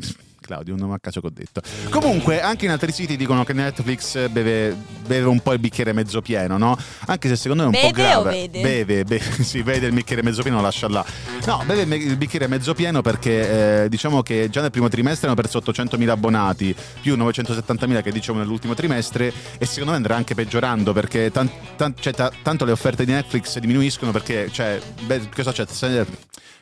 Claudio, 0.47 0.73
un 0.73 0.79
nome 0.79 0.95
a 0.95 0.99
caso 0.99 1.19
che 1.19 1.27
ho 1.27 1.31
detto. 1.31 1.61
Comunque, 1.89 2.41
anche 2.41 2.65
in 2.65 2.71
altri 2.71 2.93
siti 2.93 3.17
dicono 3.17 3.43
che 3.43 3.51
Netflix 3.51 4.29
beve, 4.29 4.75
beve 5.05 5.27
un 5.27 5.41
po' 5.41 5.51
il 5.51 5.59
bicchiere 5.59 5.91
mezzo 5.91 6.21
pieno, 6.21 6.57
no? 6.57 6.77
Anche 7.07 7.27
se 7.27 7.35
secondo 7.35 7.69
me 7.69 7.69
è 7.69 7.83
un 7.83 7.89
po' 7.89 7.95
Beve 7.95 8.15
o 8.15 8.21
grave. 8.21 8.37
vede? 8.37 8.61
Beve, 8.61 9.03
beve, 9.03 9.31
si 9.43 9.61
vede 9.61 9.87
il 9.87 9.93
bicchiere 9.93 10.23
mezzo 10.23 10.41
pieno, 10.41 10.61
lascia 10.61 10.87
là. 10.87 11.05
No, 11.45 11.61
beve 11.65 11.95
il 11.95 12.15
bicchiere 12.15 12.47
mezzo 12.47 12.73
pieno 12.73 13.01
perché 13.01 13.83
eh, 13.83 13.89
diciamo 13.89 14.23
che 14.23 14.47
già 14.49 14.61
nel 14.61 14.71
primo 14.71 14.87
trimestre 14.87 15.27
hanno 15.27 15.35
perso 15.35 15.59
800.000 15.59 16.09
abbonati, 16.09 16.73
più 17.01 17.15
970.000 17.17 18.01
che 18.01 18.11
diciamo 18.11 18.39
nell'ultimo 18.39 18.73
trimestre 18.73 19.33
e 19.57 19.65
secondo 19.65 19.91
me 19.91 19.97
andrà 19.97 20.15
anche 20.15 20.33
peggiorando 20.33 20.93
perché 20.93 21.29
tan- 21.31 21.51
tan- 21.75 21.93
cioè, 21.99 22.13
ta- 22.13 22.31
tanto 22.41 22.63
le 22.63 22.71
offerte 22.71 23.03
di 23.05 23.11
Netflix 23.11 23.57
diminuiscono 23.59 24.11
perché, 24.11 24.49
cioè, 24.51 24.79
beh, 25.05 25.29
cosa 25.35 25.51
c'è? 25.51 25.65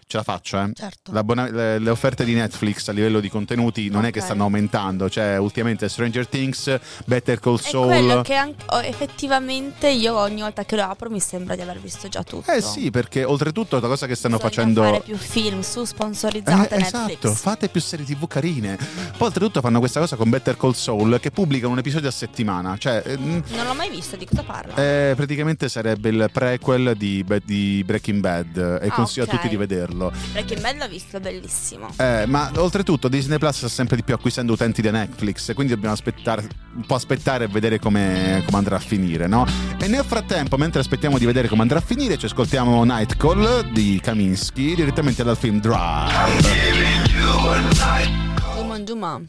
Ce 0.07 0.17
la 0.17 0.23
faccio, 0.23 0.61
eh. 0.61 0.69
Certo. 0.75 1.11
Le, 1.11 1.79
le 1.79 1.89
offerte 1.89 2.23
di 2.25 2.35
Netflix 2.35 2.87
a 2.89 2.91
livello 2.91 3.19
di 3.19 3.27
contenuti 3.27 3.89
non 3.89 4.05
è 4.05 4.11
che 4.11 4.21
stanno 4.21 4.43
aumentando, 4.43 5.09
cioè 5.09 5.37
ultimamente 5.37 5.89
Stranger 5.89 6.27
Things, 6.27 6.77
Better 7.05 7.39
Call 7.39 7.57
È 7.59 7.69
quello 7.71 8.09
Saul. 8.11 8.21
che 8.23 8.35
anche- 8.35 8.63
oh, 8.67 8.81
effettivamente 8.81 9.89
io 9.89 10.15
ogni 10.15 10.41
volta 10.41 10.63
che 10.63 10.75
lo 10.75 10.83
apro 10.83 11.09
mi 11.09 11.19
sembra 11.19 11.55
di 11.55 11.61
aver 11.61 11.79
visto 11.79 12.07
già 12.07 12.21
tutto. 12.21 12.51
Eh 12.51 12.61
sì, 12.61 12.91
perché 12.91 13.23
oltretutto 13.23 13.79
la 13.79 13.87
cosa 13.87 14.05
che 14.05 14.13
stanno 14.13 14.35
Bisogna 14.35 14.51
facendo 14.53 14.83
fare 14.83 15.01
più 15.01 15.17
film 15.17 15.61
su 15.61 15.83
sponsorizzate 15.85 16.75
Eh, 16.75 16.77
Netflix. 16.77 16.87
esatto, 17.17 17.33
fate 17.33 17.67
più 17.69 17.81
serie 17.81 18.05
tv 18.05 18.27
carine. 18.27 18.77
Poi 19.17 19.27
oltretutto 19.27 19.59
fanno 19.61 19.79
questa 19.79 19.99
cosa 19.99 20.15
con 20.15 20.29
Better 20.29 20.55
Call 20.55 20.73
Saul 20.73 21.17
che 21.19 21.31
pubblicano 21.31 21.71
un 21.71 21.79
episodio 21.79 22.09
a 22.09 22.11
settimana, 22.11 22.77
cioè 22.77 23.01
ehm, 23.05 23.41
Non 23.55 23.65
l'ho 23.65 23.73
mai 23.73 23.89
visto, 23.89 24.15
di 24.17 24.25
cosa 24.27 24.43
parla? 24.43 24.75
eh, 24.75 25.13
praticamente 25.15 25.67
sarebbe 25.67 26.09
il 26.09 26.29
prequel 26.31 26.93
di, 26.95 27.25
di 27.43 27.81
Breaking 27.83 28.19
Bad 28.19 28.79
e 28.83 28.87
Ah, 28.87 28.91
consiglio 28.91 29.23
ok. 29.25 29.33
a 29.33 29.35
tutti 29.37 29.47
di 29.49 29.55
vederlo. 29.55 29.93
Breaking 30.31 30.61
Bad 30.61 30.77
l'ho 30.77 30.87
visto, 30.87 31.19
bellissimo. 31.19 31.87
Eh, 31.97 32.25
ma 32.27 32.51
oltretutto 32.57 33.07
Disney 33.07 33.37
Plus 33.37 33.57
sta 33.57 33.67
sempre 33.67 33.95
di 33.95 34.03
più 34.03 34.13
acquisendo 34.13 34.53
utenti 34.53 34.81
da 34.81 34.91
Netflix, 34.91 35.53
quindi 35.53 35.73
dobbiamo 35.73 35.93
aspettare 35.93 36.47
un 36.75 36.85
po' 36.85 36.95
aspettare 36.95 37.45
e 37.45 37.47
vedere 37.47 37.79
come, 37.79 38.43
come 38.45 38.57
andrà 38.57 38.75
a 38.75 38.79
finire, 38.79 39.27
no? 39.27 39.45
E 39.79 39.87
nel 39.87 40.03
frattempo, 40.03 40.57
mentre 40.57 40.81
aspettiamo 40.81 41.17
di 41.17 41.25
vedere 41.25 41.47
come 41.47 41.61
andrà 41.61 41.79
a 41.79 41.81
finire, 41.81 42.17
ci 42.17 42.25
ascoltiamo 42.25 42.83
Night 42.83 43.17
Call 43.17 43.71
di 43.71 43.99
Kaminsky 44.01 44.75
direttamente 44.75 45.23
dal 45.23 45.37
film 45.37 45.59
Drive. 45.59 46.13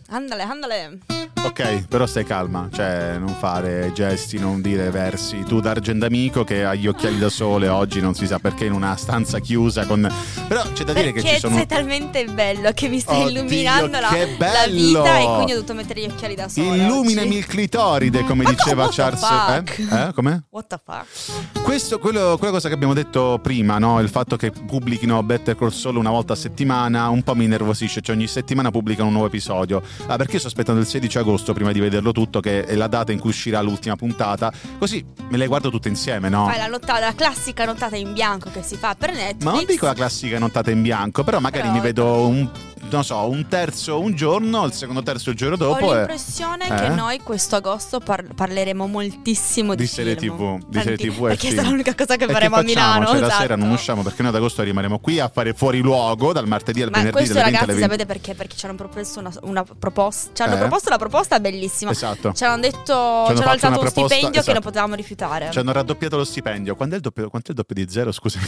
Andale, 0.08 0.42
andale. 0.42 1.15
Ok, 1.42 1.86
però 1.86 2.06
stai 2.06 2.24
calma, 2.24 2.68
cioè 2.72 3.16
non 3.18 3.34
fare 3.38 3.92
gesti, 3.94 4.38
non 4.38 4.60
dire 4.60 4.90
versi. 4.90 5.44
Tu 5.46 5.60
d'Argendamico 5.60 6.42
che 6.42 6.64
ha 6.64 6.74
gli 6.74 6.86
occhiali 6.86 7.18
da 7.18 7.28
sole 7.28 7.68
oggi 7.68 8.00
non 8.00 8.14
si 8.14 8.26
sa 8.26 8.38
perché 8.38 8.64
in 8.64 8.72
una 8.72 8.96
stanza 8.96 9.38
chiusa 9.38 9.86
con... 9.86 10.12
Però 10.48 10.62
c'è 10.72 10.84
da 10.84 10.92
dire 10.92 11.12
che 11.12 11.20
Perché 11.20 11.34
ci 11.34 11.40
sono... 11.40 11.56
sei 11.56 11.66
talmente 11.66 12.24
bello 12.24 12.72
che 12.72 12.88
mi 12.88 12.98
stai 12.98 13.22
Oddio, 13.22 13.40
illuminando 13.40 14.00
la, 14.00 14.08
che 14.08 14.36
la 14.38 14.66
vita 14.68 15.18
e 15.18 15.24
quindi 15.24 15.52
ho 15.52 15.54
dovuto 15.54 15.74
mettere 15.74 16.00
gli 16.00 16.06
occhiali 16.10 16.34
da 16.34 16.48
sole. 16.48 16.78
Illuminami 16.78 17.28
oggi. 17.28 17.38
il 17.38 17.46
clitoride, 17.46 18.24
come 18.24 18.42
Ma 18.42 18.50
diceva 18.50 18.82
what 18.82 18.94
Charles... 18.94 19.22
Eh? 19.22 19.82
Eh? 20.08 20.12
Come? 20.14 20.44
What 20.50 20.66
the 20.66 20.80
fuck? 20.84 21.62
Questo, 21.62 21.98
quello, 21.98 22.36
quella 22.38 22.52
cosa 22.52 22.68
che 22.68 22.74
abbiamo 22.74 22.94
detto 22.94 23.38
prima, 23.40 23.78
no? 23.78 24.00
il 24.00 24.08
fatto 24.08 24.36
che 24.36 24.50
pubblichino 24.50 25.22
Better 25.22 25.56
Call 25.56 25.70
Saul 25.70 25.96
una 25.96 26.10
volta 26.10 26.32
a 26.32 26.36
settimana, 26.36 27.08
un 27.08 27.22
po' 27.22 27.34
mi 27.34 27.46
nervosisce, 27.46 28.00
cioè 28.00 28.16
ogni 28.16 28.26
settimana 28.26 28.70
pubblicano 28.70 29.06
un 29.06 29.12
nuovo 29.12 29.28
episodio. 29.28 29.80
Ah, 30.06 30.16
perché 30.16 30.34
io 30.34 30.38
sto 30.38 30.48
aspettando 30.48 30.80
il 30.80 30.86
16 30.86 31.18
agosto 31.18 31.25
prima 31.52 31.72
di 31.72 31.80
vederlo 31.80 32.12
tutto, 32.12 32.40
che 32.40 32.64
è 32.64 32.74
la 32.74 32.86
data 32.86 33.12
in 33.12 33.18
cui 33.18 33.30
uscirà 33.30 33.60
l'ultima 33.60 33.96
puntata, 33.96 34.52
così 34.78 35.04
me 35.28 35.36
le 35.36 35.46
guardo 35.46 35.70
tutte 35.70 35.88
insieme, 35.88 36.28
no? 36.28 36.46
Fai 36.46 36.58
la, 36.58 36.66
nottata, 36.66 37.00
la 37.00 37.14
classica 37.14 37.64
nottata 37.64 37.96
in 37.96 38.12
bianco 38.12 38.50
che 38.50 38.62
si 38.62 38.76
fa 38.76 38.94
per 38.94 39.12
Netflix. 39.12 39.42
Ma 39.44 39.52
non 39.52 39.64
dico 39.64 39.86
la 39.86 39.94
classica 39.94 40.38
nottata 40.38 40.70
in 40.70 40.82
bianco, 40.82 41.24
però 41.24 41.40
magari 41.40 41.62
Però- 41.68 41.74
mi 41.74 41.80
vedo 41.80 42.26
un, 42.26 42.48
non 42.96 43.04
so, 43.04 43.28
un 43.28 43.46
terzo 43.48 44.00
un 44.00 44.14
giorno, 44.14 44.64
il 44.64 44.72
secondo 44.72 45.02
terzo 45.02 45.30
il 45.30 45.36
giorno 45.36 45.56
dopo. 45.56 45.86
Ho 45.86 45.94
l'impressione 45.94 46.66
Eh? 46.68 46.74
che 46.74 46.88
noi 46.88 47.20
questo 47.20 47.56
agosto 47.56 48.00
par- 48.00 48.34
parleremo 48.34 48.86
moltissimo 48.86 49.74
di, 49.74 49.82
Di 49.82 49.88
serie 49.88 50.16
film. 50.16 50.36
TV, 50.36 50.66
di 50.68 50.78
serie 50.80 50.96
Tanti- 50.96 51.14
TV 51.14 51.24
e 51.24 51.28
Perché 51.28 51.46
film. 51.48 51.56
sarà 51.56 51.68
l'unica 51.70 51.94
cosa 51.94 52.16
che 52.16 52.26
faremo 52.26 52.56
a 52.56 52.58
facciamo? 52.62 52.80
Milano. 52.86 53.06
Cioè, 53.06 53.18
la 53.20 53.26
esatto. 53.26 53.40
sera 53.42 53.56
non 53.56 53.70
usciamo 53.70 54.02
perché 54.02 54.22
noi 54.22 54.30
ad 54.30 54.36
agosto 54.36 54.62
rimarremo 54.62 54.98
qui 54.98 55.20
a 55.20 55.28
fare 55.32 55.52
fuori 55.54 55.80
luogo 55.80 56.32
dal 56.32 56.46
martedì 56.46 56.82
al 56.82 56.90
Ma 56.90 56.98
venerdì 56.98 57.16
questo 57.16 57.34
dalle 57.34 57.50
20 57.50 57.58
ragazzi 57.66 57.78
alle 57.78 57.88
20. 57.88 58.02
sapete 58.04 58.20
perché? 58.20 58.34
Perché 58.36 58.56
ci 58.56 58.66
hanno 58.66 58.74
proposto 58.74 59.20
una, 59.20 59.32
una 59.42 59.64
proposta. 59.78 60.30
Ci 60.32 60.42
hanno 60.42 60.54
Eh? 60.54 60.58
proposto 60.58 60.88
una 60.88 60.98
proposta 60.98 61.40
bellissima. 61.40 61.90
Esatto. 61.90 62.32
Ci 62.32 62.44
hanno 62.44 62.60
detto. 62.60 62.84
Ci 63.26 63.32
hanno 63.32 63.50
alzato 63.50 63.80
un 63.80 63.86
stipendio 63.88 64.30
che 64.30 64.38
esatto. 64.38 64.52
non 64.52 64.62
potevamo 64.62 64.94
rifiutare. 64.94 65.50
Ci 65.50 65.58
hanno 65.58 65.72
raddoppiato 65.72 66.16
lo 66.16 66.24
stipendio. 66.24 66.74
Quando 66.76 66.94
è 66.94 66.98
il 66.98 67.02
doppio, 67.04 67.28
quanto 67.28 67.48
è 67.48 67.50
il 67.50 67.56
doppio 67.56 67.74
di 67.74 67.90
zero? 67.90 68.12
Scusami. 68.12 68.44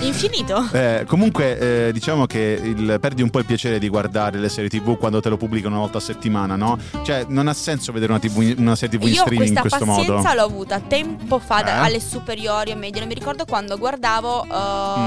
Infinito. 0.00 0.68
Eh, 0.72 1.04
comunque, 1.06 1.88
eh, 1.88 1.92
diciamo 1.92 2.26
che 2.26 2.58
il- 2.62 2.98
perdi 3.00 3.22
un 3.22 3.30
po' 3.30 3.38
il 3.38 3.44
piacere 3.44 3.69
di 3.78 3.88
guardare 3.88 4.38
le 4.38 4.48
serie 4.48 4.68
TV 4.68 4.96
quando 4.98 5.20
te 5.20 5.28
lo 5.28 5.36
pubblicano 5.36 5.74
una 5.74 5.82
volta 5.84 5.98
a 5.98 6.00
settimana, 6.00 6.56
no? 6.56 6.78
Cioè, 7.04 7.26
non 7.28 7.48
ha 7.48 7.52
senso 7.54 7.92
vedere 7.92 8.12
una, 8.12 8.20
TV 8.20 8.54
una 8.58 8.74
serie 8.74 8.98
TV 8.98 9.06
in 9.06 9.12
Io 9.14 9.20
streaming 9.22 9.48
in 9.48 9.60
questa 9.60 9.78
questo 9.78 9.84
modo. 9.86 10.14
pazienza 10.14 10.34
l'ho 10.34 10.46
avuta 10.48 10.80
tempo 10.80 11.38
fa 11.38 11.64
Eh? 11.64 11.70
alle 11.70 12.00
superiori 12.00 12.70
e 12.70 12.74
medie. 12.74 12.98
Non 13.00 13.08
mi 13.08 13.14
ricordo 13.14 13.44
quando 13.44 13.76
guardavo 13.78 14.46
uh, 14.48 14.58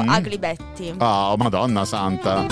Mm. 0.04 0.08
Ugly 0.10 0.38
Betty. 0.38 0.94
Oh, 0.98 1.36
madonna 1.38 1.86
santa. 1.86 2.46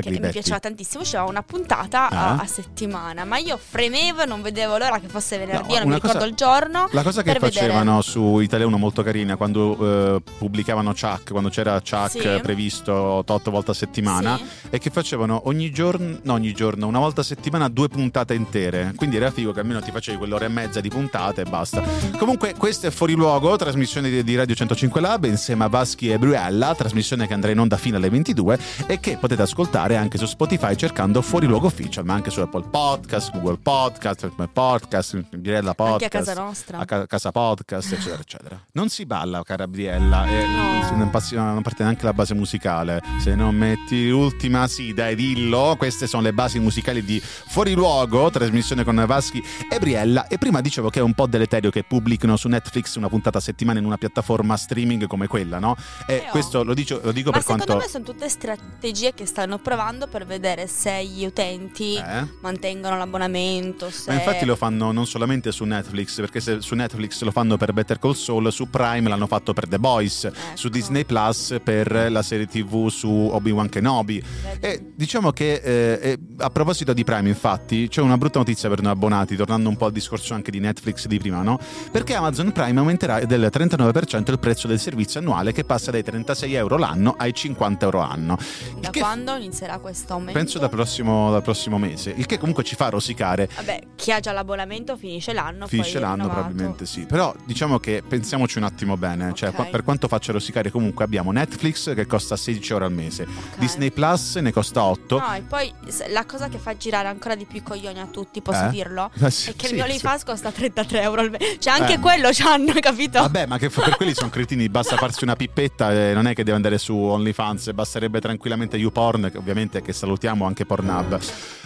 Che 0.00 0.10
mi 0.10 0.20
piaceva 0.30 0.58
tantissimo, 0.58 1.02
usciva 1.02 1.24
una 1.24 1.42
puntata 1.42 2.08
Eh? 2.10 2.14
a, 2.16 2.36
a 2.36 2.46
settimana, 2.46 3.24
ma 3.24 3.36
io 3.38 3.58
fremevo 3.58 4.22
e 4.22 4.26
non 4.26 4.40
vedevo 4.42 4.78
l'ora 4.78 4.98
che 4.98 5.08
fosse 5.08 5.36
venerdì, 5.38 5.74
No, 5.74 5.80
non 5.80 5.88
mi 5.88 6.00
cosa- 6.00 6.12
ricordo 6.14 6.26
il 6.28 6.34
giorno. 6.34 6.88
La 6.92 7.02
cosa 7.02 7.22
che 7.22 7.32
per 7.32 7.40
vedere. 7.40 7.66
facevano 7.66 8.00
su 8.00 8.38
Italia 8.40 8.66
1 8.66 8.78
molto 8.78 9.02
carina 9.02 9.36
quando 9.36 10.16
eh, 10.16 10.22
pubblicavano 10.38 10.92
Chuck, 10.92 11.30
quando 11.30 11.48
c'era 11.50 11.80
Chuck 11.80 12.10
Sì. 12.10 12.40
previsto 12.42 12.92
8 12.94 13.50
volte 13.50 13.72
a 13.72 13.74
settimana, 13.74 14.36
Sì. 14.36 14.44
è 14.70 14.78
che 14.78 14.90
facevano 14.90 15.42
ogni 15.46 15.70
giorno, 15.70 16.18
no 16.22 16.32
ogni 16.32 16.52
giorno, 16.52 16.86
una 16.86 16.98
volta 16.98 17.20
a 17.20 17.24
settimana 17.24 17.68
due 17.68 17.88
puntate 17.88 18.34
intere. 18.34 18.92
Quindi 18.96 19.16
era 19.16 19.30
figo 19.30 19.52
che 19.52 19.60
almeno 19.60 19.80
ti 19.80 19.90
facevi 19.90 20.16
quell'ora 20.18 20.44
e 20.46 20.48
mezza 20.48 20.80
di 20.80 20.88
puntate 20.88 21.42
e 21.42 21.44
basta. 21.44 21.82
Comunque, 22.18 22.54
questo 22.56 22.86
è 22.86 22.90
Fuori 22.90 23.14
Luogo, 23.14 23.56
trasmissione 23.56 24.08
di, 24.08 24.24
di 24.24 24.36
Radio 24.36 24.54
105 24.54 25.00
Lab 25.00 25.24
insieme 25.24 25.64
a 25.64 25.68
Vaschi 25.68 26.10
e 26.10 26.18
Bruella, 26.18 26.74
trasmissione 26.74 27.26
che 27.26 27.34
andrà 27.34 27.50
in 27.50 27.58
onda 27.58 27.76
fino 27.76 27.96
alle 27.96 28.08
22 28.08 28.58
e 28.86 29.00
che 29.00 29.16
potete 29.18 29.42
ascoltare 29.42 29.80
anche 29.82 30.18
su 30.18 30.26
Spotify 30.26 30.74
cercando 30.76 31.20
Fuori 31.22 31.46
Luogo 31.46 31.66
Official, 31.66 32.04
ma 32.04 32.14
anche 32.14 32.30
su 32.30 32.40
Apple 32.40 32.64
Podcast, 32.70 33.32
Google 33.32 33.58
Podcast, 33.62 34.30
Podcast, 34.52 35.36
Briella 35.36 35.74
Podcast. 35.74 36.02
Anche 36.02 36.16
a 36.16 36.20
casa 36.20 36.34
nostra. 36.40 36.78
a 36.78 36.84
ca- 36.84 37.06
casa 37.06 37.30
podcast, 37.32 37.92
eccetera, 37.92 38.20
eccetera. 38.20 38.60
Non 38.72 38.88
si 38.88 39.04
balla, 39.06 39.42
cara 39.42 39.66
Briella, 39.66 40.26
e 40.26 40.46
No. 40.46 40.96
non, 40.96 41.10
passi- 41.10 41.34
non 41.34 41.60
parte 41.62 41.82
neanche 41.82 42.04
la 42.04 42.12
base 42.12 42.34
musicale. 42.34 43.00
Se 43.20 43.34
non 43.34 43.54
metti 43.54 44.08
l'ultima, 44.08 44.66
sì, 44.68 44.92
dai, 44.94 45.14
dillo. 45.14 45.74
Queste 45.76 46.06
sono 46.06 46.22
le 46.22 46.32
basi 46.32 46.58
musicali 46.58 47.02
di 47.04 47.20
Fuori 47.20 47.72
Luogo, 47.74 48.30
trasmissione 48.30 48.84
con 48.84 49.02
Vaschi 49.06 49.42
e 49.70 49.78
Briella. 49.78 50.26
E 50.28 50.38
prima 50.38 50.60
dicevo 50.60 50.88
che 50.90 51.00
è 51.00 51.02
un 51.02 51.14
po' 51.14 51.26
deleterio 51.26 51.70
che 51.70 51.82
pubblichino 51.84 52.36
su 52.36 52.48
Netflix 52.48 52.94
una 52.96 53.08
puntata 53.08 53.38
a 53.38 53.40
settimana 53.40 53.78
in 53.78 53.84
una 53.84 53.96
piattaforma 53.96 54.56
streaming 54.56 55.06
come 55.06 55.26
quella, 55.26 55.58
no? 55.58 55.76
E 56.06 56.14
Eh, 56.14 56.24
oh. 56.26 56.30
questo 56.30 56.62
lo, 56.62 56.74
dico, 56.74 57.00
lo 57.02 57.12
dico 57.12 57.30
Ma 57.30 57.36
per 57.36 57.42
secondo 57.42 57.64
quanto. 57.64 57.84
me 57.84 57.90
sono 57.90 58.04
tutte 58.04 58.28
strategie 58.28 59.12
che 59.14 59.26
stanno 59.26 59.58
provando 59.72 60.06
per 60.06 60.26
vedere 60.26 60.66
se 60.66 61.02
gli 61.02 61.24
utenti 61.24 61.94
Eh? 61.94 62.26
mantengono 62.40 62.98
l'abbonamento. 62.98 63.90
Se... 63.90 64.10
Ma 64.12 64.18
infatti 64.18 64.44
lo 64.44 64.54
fanno 64.54 64.92
non 64.92 65.06
solamente 65.06 65.50
su 65.50 65.64
Netflix, 65.64 66.16
perché 66.16 66.40
se 66.40 66.60
su 66.60 66.74
Netflix 66.74 67.22
lo 67.22 67.30
fanno 67.30 67.56
per 67.56 67.72
Better 67.72 67.98
Call 67.98 68.12
Saul, 68.12 68.52
su 68.52 68.68
Prime 68.68 69.08
l'hanno 69.08 69.26
fatto 69.26 69.54
per 69.54 69.66
The 69.68 69.78
Boys, 69.78 70.24
Ecco. 70.24 70.36
su 70.54 70.68
Disney 70.68 71.06
Plus 71.06 71.56
per 71.64 72.10
la 72.10 72.20
serie 72.22 72.46
TV 72.46 72.88
su 72.88 73.08
Obi-Wan 73.08 73.70
Kenobi. 73.70 74.22
E 74.60 74.92
diciamo 74.94 75.30
che 75.32 75.54
eh, 75.54 76.18
a 76.38 76.50
proposito 76.50 76.92
di 76.92 77.02
Prime, 77.02 77.30
infatti, 77.30 77.88
c'è 77.88 78.02
una 78.02 78.18
brutta 78.18 78.38
notizia 78.40 78.68
per 78.68 78.82
noi 78.82 78.92
abbonati, 78.92 79.36
tornando 79.36 79.70
un 79.70 79.76
po' 79.78 79.86
al 79.86 79.92
discorso 79.92 80.34
anche 80.34 80.50
di 80.50 80.60
Netflix 80.60 81.06
di 81.06 81.16
prima, 81.18 81.40
no? 81.40 81.58
Perché 81.90 82.14
Amazon 82.14 82.52
Prime 82.52 82.78
aumenterà 82.78 83.24
del 83.24 83.48
39% 83.50 84.30
il 84.32 84.38
prezzo 84.38 84.66
del 84.66 84.78
servizio 84.78 85.18
annuale 85.20 85.52
che 85.52 85.64
passa 85.64 85.90
dai 85.90 86.02
36 86.02 86.52
euro 86.52 86.76
l'anno 86.76 87.14
ai 87.16 87.32
50 87.32 87.86
euro 87.86 88.00
l'anno. 88.00 88.36
Da 88.78 88.90
che- 88.90 89.00
quando 89.00 89.36
inizierà 89.62 89.78
questo 89.78 90.12
aumento? 90.14 90.38
Penso 90.38 90.58
dal 90.58 90.70
prossimo, 90.70 91.30
dal 91.30 91.42
prossimo 91.42 91.78
mese, 91.78 92.12
il 92.16 92.26
che 92.26 92.38
comunque 92.38 92.64
ci 92.64 92.74
fa 92.74 92.88
rosicare 92.88 93.48
Vabbè, 93.54 93.80
chi 93.94 94.10
ha 94.12 94.18
già 94.20 94.32
l'abbonamento 94.32 94.96
finisce 94.96 95.32
l'anno. 95.32 95.66
Finisce 95.66 95.98
l'anno 96.00 96.28
probabilmente 96.28 96.84
sì, 96.86 97.02
però 97.06 97.34
diciamo 97.44 97.78
che 97.78 98.02
pensiamoci 98.06 98.58
un 98.58 98.64
attimo 98.64 98.96
bene, 98.96 99.32
cioè 99.34 99.50
Ok. 99.50 99.54
qua- 99.54 99.64
per 99.66 99.84
quanto 99.84 100.08
faccia 100.08 100.32
rosicare 100.32 100.70
comunque 100.70 101.04
abbiamo 101.04 101.30
Netflix 101.32 101.94
che 101.94 102.06
costa 102.06 102.36
16 102.36 102.72
euro 102.72 102.84
al 102.86 102.92
mese, 102.92 103.22
Ok. 103.22 103.58
Disney 103.58 103.90
Plus 103.90 104.36
ne 104.36 104.52
costa 104.52 104.82
8. 104.82 105.18
No, 105.18 105.34
e 105.34 105.42
poi 105.42 105.72
la 106.10 106.24
cosa 106.24 106.48
che 106.48 106.58
fa 106.58 106.76
girare 106.76 107.08
ancora 107.08 107.34
di 107.34 107.44
più 107.44 107.58
i 107.58 107.62
coglioni 107.62 108.00
a 108.00 108.06
tutti, 108.06 108.40
posso 108.42 108.64
Eh? 108.64 108.70
dirlo? 108.70 109.10
Eh, 109.20 109.30
sì, 109.30 109.50
È 109.50 109.56
che 109.56 109.66
sì, 109.66 109.72
il 109.72 109.78
mio 109.78 109.84
sì. 109.84 109.90
OnlyFans 109.90 110.24
costa 110.24 110.50
33 110.50 111.00
euro 111.02 111.20
al 111.20 111.30
mese. 111.30 111.58
Cioè, 111.58 111.78
anche 111.80 111.94
Eh. 111.94 111.98
quello 111.98 112.28
c'hanno, 112.32 112.72
capito? 112.80 113.20
Vabbè, 113.20 113.46
ma 113.46 113.58
che 113.58 113.68
per 113.68 113.96
quelli 113.96 114.14
sono 114.14 114.30
cretini, 114.30 114.68
basta 114.68 114.96
farsi 114.96 115.22
una 115.24 115.36
pippetta 115.36 115.90
non 116.12 116.26
è 116.26 116.34
che 116.34 116.42
deve 116.42 116.56
andare 116.56 116.78
su 116.78 116.96
OnlyFans, 116.96 117.72
basterebbe 117.72 118.20
tranquillamente 118.20 118.76
YouPorn, 118.76 119.28
che 119.30 119.38
ovviamente 119.38 119.50
che 119.82 119.92
salutiamo 119.92 120.46
anche 120.46 120.64
Pornhub. 120.64 121.20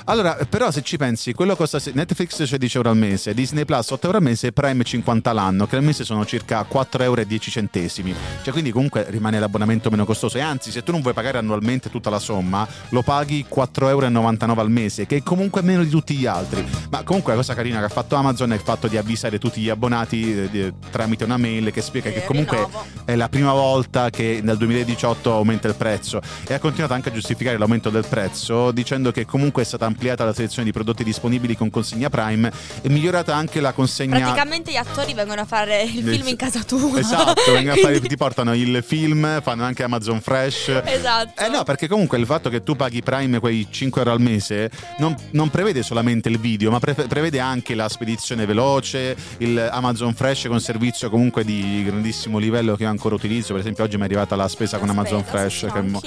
Allora, 0.09 0.39
però 0.49 0.71
se 0.71 0.83
ci 0.83 0.97
pensi, 0.97 1.33
quello 1.33 1.57
costa 1.57 1.81
Netflix 1.93 2.41
16 2.41 2.77
euro 2.77 2.91
al 2.91 2.97
mese, 2.97 3.35
Disney 3.35 3.65
Plus 3.65 3.91
8 3.91 4.07
euro 4.07 4.19
al 4.19 4.23
mese 4.23 4.49
e 4.49 4.53
Prime 4.53 4.85
50 4.85 5.33
l'anno, 5.33 5.67
che 5.67 5.75
al 5.75 5.83
mese 5.83 6.05
sono 6.05 6.25
circa 6.25 6.63
4 6.63 7.03
euro 7.03 7.25
10 7.25 7.51
centesimi. 7.51 8.15
Cioè, 8.43 8.53
quindi 8.53 8.71
comunque 8.71 9.07
rimane 9.09 9.41
l'abbonamento 9.41 9.91
meno 9.91 10.05
costoso. 10.05 10.39
E 10.39 10.43
anzi, 10.43 10.71
se 10.71 10.85
tu 10.85 10.93
non 10.93 11.01
vuoi 11.01 11.13
pagare 11.13 11.39
annualmente 11.39 11.91
tutta 11.91 12.09
la 12.09 12.21
somma, 12.21 12.67
lo 12.91 13.03
paghi 13.03 13.47
4,99 13.53 13.89
euro 13.89 14.61
al 14.61 14.71
mese, 14.71 15.07
che 15.07 15.17
è 15.17 15.23
comunque 15.25 15.63
meno 15.63 15.83
di 15.83 15.91
tutti 15.91 16.15
gli 16.15 16.27
altri. 16.27 16.65
Ma 16.89 17.03
comunque 17.03 17.33
la 17.33 17.39
cosa 17.39 17.55
carina 17.55 17.81
che 17.81 17.87
ha 17.87 17.89
fatto 17.89 18.15
Amazon 18.15 18.53
è 18.53 18.55
il 18.55 18.61
fatto 18.61 18.87
di 18.87 18.97
avvisare 18.97 19.39
tutti 19.39 19.61
gli 19.61 19.71
abbonati 19.71 20.49
eh, 20.53 20.73
tramite 20.91 21.25
una 21.25 21.37
mail 21.37 21.73
che 21.73 21.83
spiega 21.83 22.11
che 22.11 22.25
comunque 22.25 22.59
rinnovo. 22.59 22.85
è 23.05 23.17
la 23.17 23.29
prima 23.29 23.53
volta 23.53 24.11
che 24.11 24.41
nel 24.41 24.57
2018 24.57 25.33
aumenta 25.33 25.67
il 25.67 25.75
prezzo 25.75 26.21
e 26.47 26.55
ha 26.55 26.61
continuato 26.61 26.95
anche 26.95 27.09
a 27.09 27.13
giustificare 27.13 27.59
l'aumento 27.59 27.76
l'aumento 27.77 27.91
del 27.91 28.07
prezzo, 28.09 28.71
dicendo 28.73 29.13
che 29.13 29.25
comunque 29.27 29.63
è 29.63 29.65
stata 29.65 29.87
ampliata 29.87 30.25
la 30.25 30.33
selezione 30.33 30.65
di 30.65 30.73
prodotti 30.73 31.05
disponibili 31.05 31.57
con 31.57 31.71
consegna 31.71 32.09
Prime 32.09 32.51
e 32.83 32.89
migliorata 32.89 33.35
anche 33.35 33.61
la 33.61 33.73
consegna. 33.73 34.19
Praticamente 34.19 34.73
gli 34.73 34.77
attori 34.77 35.15
vengono 35.15 35.43
a 35.43 35.45
fare 35.45 35.83
il 35.83 36.03
film 36.03 36.27
in 36.29 36.37
casa 36.37 36.63
tua. 36.63 36.99
Esatto, 36.99 37.31
a 37.31 37.35
fare- 37.35 37.81
Quindi- 37.83 38.09
ti 38.09 38.17
portano 38.17 38.55
il 38.55 38.83
film, 38.87 39.41
fanno 39.43 39.65
anche 39.65 39.83
Amazon 39.83 40.21
Fresh. 40.21 40.81
Esatto. 40.85 41.41
Eh 41.43 41.49
no, 41.49 41.63
perché 41.65 41.87
comunque 41.89 42.19
il 42.19 42.27
fatto 42.27 42.49
che 42.49 42.63
tu 42.63 42.75
paghi 42.77 43.03
Prime 43.03 43.39
quei 43.41 43.67
5 43.71 44.01
euro 44.01 44.13
al 44.15 44.21
mese 44.21 44.71
non, 44.99 45.15
non 45.33 45.51
prevede 45.51 45.83
solamente 45.83 46.29
il 46.29 46.39
video, 46.39 46.71
ma 46.71 46.79
pre- 46.79 46.95
prevede 46.95 47.39
anche 47.41 47.75
la 47.75 47.89
spedizione 47.89 48.47
veloce, 48.47 49.17
il 49.39 49.59
Amazon 49.71 50.15
Fresh 50.15 50.47
con 50.47 50.61
servizio 50.61 51.11
comunque 51.11 51.45
di 51.45 51.83
grandissimo 51.85 52.39
livello 52.39 52.75
che 52.77 52.85
io 52.85 52.89
ancora 52.89 53.15
utilizzo. 53.15 53.53
Per 53.53 53.61
esempio, 53.61 53.85
oggi 53.85 53.97
mi 53.97 54.03
è 54.03 54.05
arrivata 54.07 54.35
la 54.37 54.49
spesa 54.49 54.79
con 54.79 54.89
Amazon 54.89 55.19
Aspetta, 55.21 55.39
Fresh. 55.39 55.59
sì, 55.67 55.73
che 55.73 55.81
mo- 55.83 56.01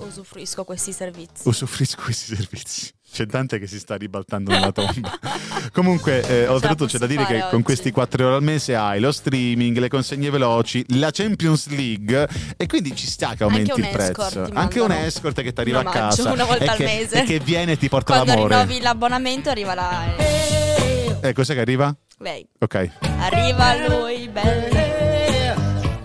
usufruisco 0.00 0.64
questi 0.64 0.92
servizi. 0.92 1.48
usufruisco 1.48 2.02
questi 2.02 2.34
servizi. 2.34 2.90
C'è 3.12 3.26
Dante 3.26 3.58
che 3.58 3.66
si 3.66 3.80
sta 3.80 3.96
ribaltando 3.96 4.52
nella 4.52 4.70
tomba. 4.70 5.18
Comunque, 5.72 6.22
eh, 6.28 6.46
oltretutto 6.46 6.86
c'è 6.86 6.98
da 6.98 7.06
dire 7.06 7.24
che 7.24 7.38
fare 7.38 7.40
con 7.50 7.54
oggi. 7.54 7.62
questi 7.64 7.90
4 7.90 8.22
euro 8.22 8.36
al 8.36 8.42
mese 8.42 8.76
hai 8.76 9.00
lo 9.00 9.10
streaming, 9.10 9.76
le 9.78 9.88
consegne 9.88 10.30
veloci, 10.30 10.84
la 10.90 11.10
Champions 11.10 11.66
League 11.70 12.28
e 12.56 12.66
quindi 12.66 12.94
ci 12.94 13.06
sta 13.08 13.34
che 13.34 13.42
aumenti 13.42 13.80
il 13.80 13.88
prezzo. 13.90 14.48
Anche 14.52 14.78
un 14.78 14.92
escort 14.92 15.42
che 15.42 15.52
ti 15.52 15.60
arriva 15.60 15.80
a 15.80 15.84
casa 15.84 16.30
una 16.30 16.44
volta 16.44 16.70
al 16.70 16.76
che, 16.76 16.84
mese. 16.84 17.22
e 17.22 17.24
che 17.24 17.40
viene 17.40 17.72
e 17.72 17.76
ti 17.78 17.88
porta 17.88 18.14
Quando 18.14 18.32
l'amore. 18.32 18.54
rinnovi 18.54 18.80
l'abbonamento 18.80 19.50
arriva 19.50 19.74
la... 19.74 20.16
Eh, 21.20 21.32
cos'è 21.32 21.54
che 21.54 21.60
arriva? 21.60 21.94
Lei. 22.18 22.46
Ok. 22.60 22.90
Arriva 23.18 23.88
lui, 23.88 24.28
bello. 24.28 24.68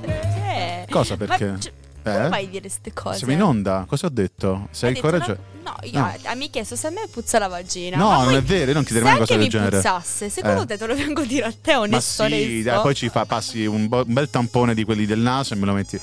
Perché? 0.01 0.87
Cosa 0.89 1.15
perché? 1.17 1.57
Ma, 2.05 2.11
Eh? 2.11 2.15
come 2.17 2.29
mai 2.29 2.47
dire 2.49 2.61
queste 2.61 2.93
cose? 2.93 3.17
Siamo 3.17 3.33
in 3.33 3.41
onda? 3.41 3.85
Cosa 3.87 4.05
ho 4.05 4.09
detto? 4.09 4.67
Sei 4.71 4.93
detto 4.93 5.01
coraggioso? 5.07 5.31
una- 5.31 5.53
No, 5.65 5.75
io, 5.81 5.99
No. 5.99 6.35
mi 6.35 6.45
ha 6.45 6.49
chiesto 6.51 6.75
se 6.75 6.85
a 6.85 6.89
me 6.91 7.07
puzza 7.09 7.39
la 7.39 7.47
vagina. 7.47 7.97
No, 7.97 8.09
Ma 8.09 8.23
non 8.25 8.35
è 8.35 8.41
vero, 8.43 8.67
io 8.67 8.73
non 8.73 8.83
chiederei 8.83 9.07
se 9.09 9.09
mai 9.09 9.15
una 9.15 9.25
cosa 9.25 9.33
del 9.33 9.41
mi 9.43 9.49
genere. 9.49 9.75
puzzasse, 9.77 10.29
secondo 10.29 10.61
Eh. 10.61 10.65
te 10.67 10.77
te 10.77 10.85
lo 10.85 10.95
vengo 10.95 11.21
a 11.21 11.25
dire 11.25 11.45
a 11.47 11.53
te, 11.59 11.71
Ma 11.73 11.79
onesto, 11.79 12.23
sì, 12.27 12.31
onesto? 12.33 12.69
dai, 12.69 12.81
poi 12.81 12.93
ci 12.95 13.09
fa, 13.09 13.25
passi 13.25 13.65
un, 13.65 13.87
bo- 13.87 14.03
un 14.05 14.13
bel 14.13 14.29
tampone 14.29 14.75
di 14.75 14.83
quelli 14.83 15.07
del 15.07 15.17
naso 15.19 15.55
e 15.55 15.57
me 15.57 15.65
lo 15.65 15.73
metti. 15.73 15.99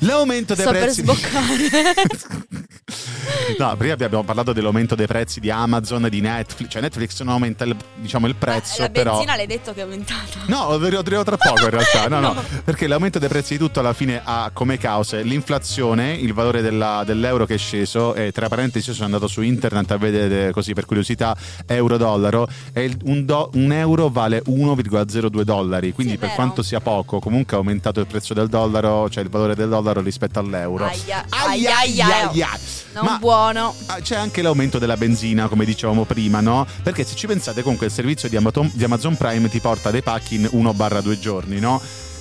L'aumento 0.00 0.54
dei 0.54 0.64
Sto 0.64 0.72
per 0.72 0.82
prezzi. 0.82 1.00
sboccare. 1.02 1.94
no, 3.58 3.76
prima 3.76 3.92
abbiamo 3.92 4.24
parlato 4.24 4.52
dell'aumento 4.52 4.94
dei 4.94 5.06
prezzi 5.06 5.40
di 5.40 5.50
Amazon, 5.50 6.06
di 6.08 6.20
Netflix. 6.20 6.70
Cioè, 6.72 6.80
Netflix 6.82 7.20
non 7.20 7.34
aumenta 7.34 7.64
il, 7.64 7.76
diciamo, 7.96 8.26
il 8.26 8.34
prezzo, 8.34 8.80
la 8.82 8.88
però. 8.88 9.10
benzina 9.12 9.36
l'hai 9.36 9.46
detto 9.46 9.72
che 9.74 9.80
è 9.80 9.82
aumentata. 9.82 10.20
No, 10.46 10.76
lo 10.78 10.98
arrivo 10.98 11.22
tra 11.22 11.36
poco 11.36 11.64
in 11.64 11.70
realtà. 11.70 11.98
No, 12.10 12.18
no, 12.20 12.32
No. 12.32 12.42
perché 12.64 12.86
l'aumento 12.86 13.18
dei 13.18 13.28
prezzi 13.28 13.52
di 13.52 13.58
tutto 13.58 13.80
alla 13.80 13.92
fine 13.92 14.20
ha 14.24 14.50
come 14.52 14.78
cause 14.78 15.22
l'inflazione, 15.22 16.14
il 16.14 16.32
valore 16.32 16.62
della- 16.62 17.02
dell'euro 17.04 17.44
che 17.44 17.54
è 17.54 17.58
sceso. 17.58 18.14
E 18.14 18.32
tra 18.32 18.48
parentesi, 18.48 18.92
sono 18.92 19.04
andato 19.04 19.26
su 19.28 19.42
internet 19.42 19.90
a 19.90 19.96
vedere 19.98 20.50
così 20.52 20.72
per 20.72 20.86
curiosità 20.86 21.36
euro-dollaro. 21.66 22.48
E 22.72 22.96
un, 23.04 23.24
do- 23.26 23.50
un 23.54 23.70
euro 23.72 24.08
vale 24.08 24.42
1,02 24.46 25.42
dollari. 25.42 25.92
Quindi, 25.92 26.14
Sì, 26.14 26.18
per 26.18 26.28
vero. 26.30 26.40
quanto 26.40 26.62
sia 26.62 26.80
poco, 26.80 27.18
comunque 27.20 27.54
è 27.56 27.58
aumentato 27.60 28.00
il 28.00 28.06
prezzo 28.06 28.32
del 28.34 28.48
dollaro, 28.48 29.08
cioè 29.10 29.22
il 29.22 29.28
valore 29.28 29.54
del 29.54 29.68
dollaro 29.68 29.88
rispetto 29.98 30.38
all'euro. 30.38 30.84
Aia, 30.84 31.24
Aia, 31.28 31.76
aia, 31.76 31.76
aia, 31.78 32.06
aia. 32.06 32.28
aia. 32.30 32.48
Non 32.92 33.04
Ma- 33.04 33.18
buono. 33.18 33.74
Ah, 33.86 34.00
C'è 34.00 34.14
anche 34.16 34.42
l'aumento 34.42 34.78
della 34.78 34.96
benzina, 34.96 35.48
come 35.48 35.64
dicevamo 35.64 36.04
prima, 36.04 36.40
no? 36.40 36.66
Perché 36.82 37.04
se 37.04 37.14
ci 37.16 37.26
pensate, 37.26 37.62
comunque 37.62 37.86
il 37.86 37.92
servizio 37.92 38.28
di 38.28 38.36
Amazon, 38.36 38.70
di 38.72 38.84
Amazon 38.84 39.16
Prime 39.16 39.48
ti 39.48 39.60
porta 39.60 39.90
dei 39.90 40.02
pacchi 40.02 40.36
in 40.36 40.48
1-2 40.52 41.18
giorni, 41.18 41.58
no? 41.60 41.80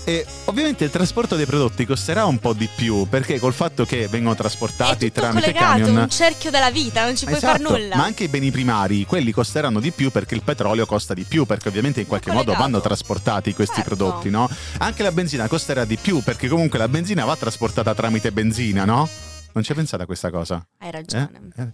E 0.10 0.26
ovviamente 0.46 0.84
il 0.86 0.90
trasporto 0.90 1.36
dei 1.36 1.46
prodotti 1.46 1.86
costerà 1.86 2.26
un 2.26 2.40
po' 2.40 2.54
di 2.54 2.68
più 2.76 3.06
perché 3.08 3.38
col 3.38 3.54
fatto 3.54 3.86
che 3.86 4.08
vengono 4.08 4.34
È 4.34 4.38
trasportati 4.38 5.12
tramite 5.12 5.54
camion. 5.54 5.96
un 5.96 6.10
cerchio 6.10 6.50
della 6.50 6.72
vita, 6.72 7.04
non 7.06 7.16
ci 7.16 7.26
puoi 7.26 7.38
far 7.40 7.60
Esatto, 7.60 7.78
nulla. 7.78 7.96
Ma 7.96 8.06
anche 8.06 8.24
i 8.24 8.28
beni 8.28 8.50
primari, 8.50 9.06
quelli 9.06 9.32
costeranno 9.32 9.80
di 9.80 9.92
più 9.92 10.10
perché 10.10 10.34
il 10.34 10.42
petrolio 10.42 10.88
costa 10.88 11.14
di 11.14 11.26
più, 11.26 11.46
perché 11.46 11.68
ovviamente 11.68 12.00
in 12.00 12.08
qualche 12.08 12.32
modo 12.32 12.54
vanno 12.56 12.82
trasportati 12.82 13.54
questi 13.54 13.76
Certo. 13.76 13.96
prodotti, 13.96 14.32
no? 14.32 14.50
Anche 14.80 15.04
la 15.04 15.12
benzina 15.12 15.48
costerà 15.48 15.86
di 15.86 15.98
più 15.98 16.24
perché 16.24 16.48
comunque 16.48 16.80
la 16.80 16.88
benzina 16.88 17.24
va 17.24 17.36
trasportata 17.36 17.94
tramite 17.94 18.32
benzina, 18.32 18.86
no? 18.86 19.08
Non 19.52 19.64
ci 19.64 19.72
hai 19.74 19.78
pensato 19.78 20.02
a 20.02 20.06
questa 20.08 20.32
cosa? 20.32 20.66
Hai 20.80 20.90
ragione. 20.90 21.30
Eh? 21.56 21.62
Eh. 21.62 21.68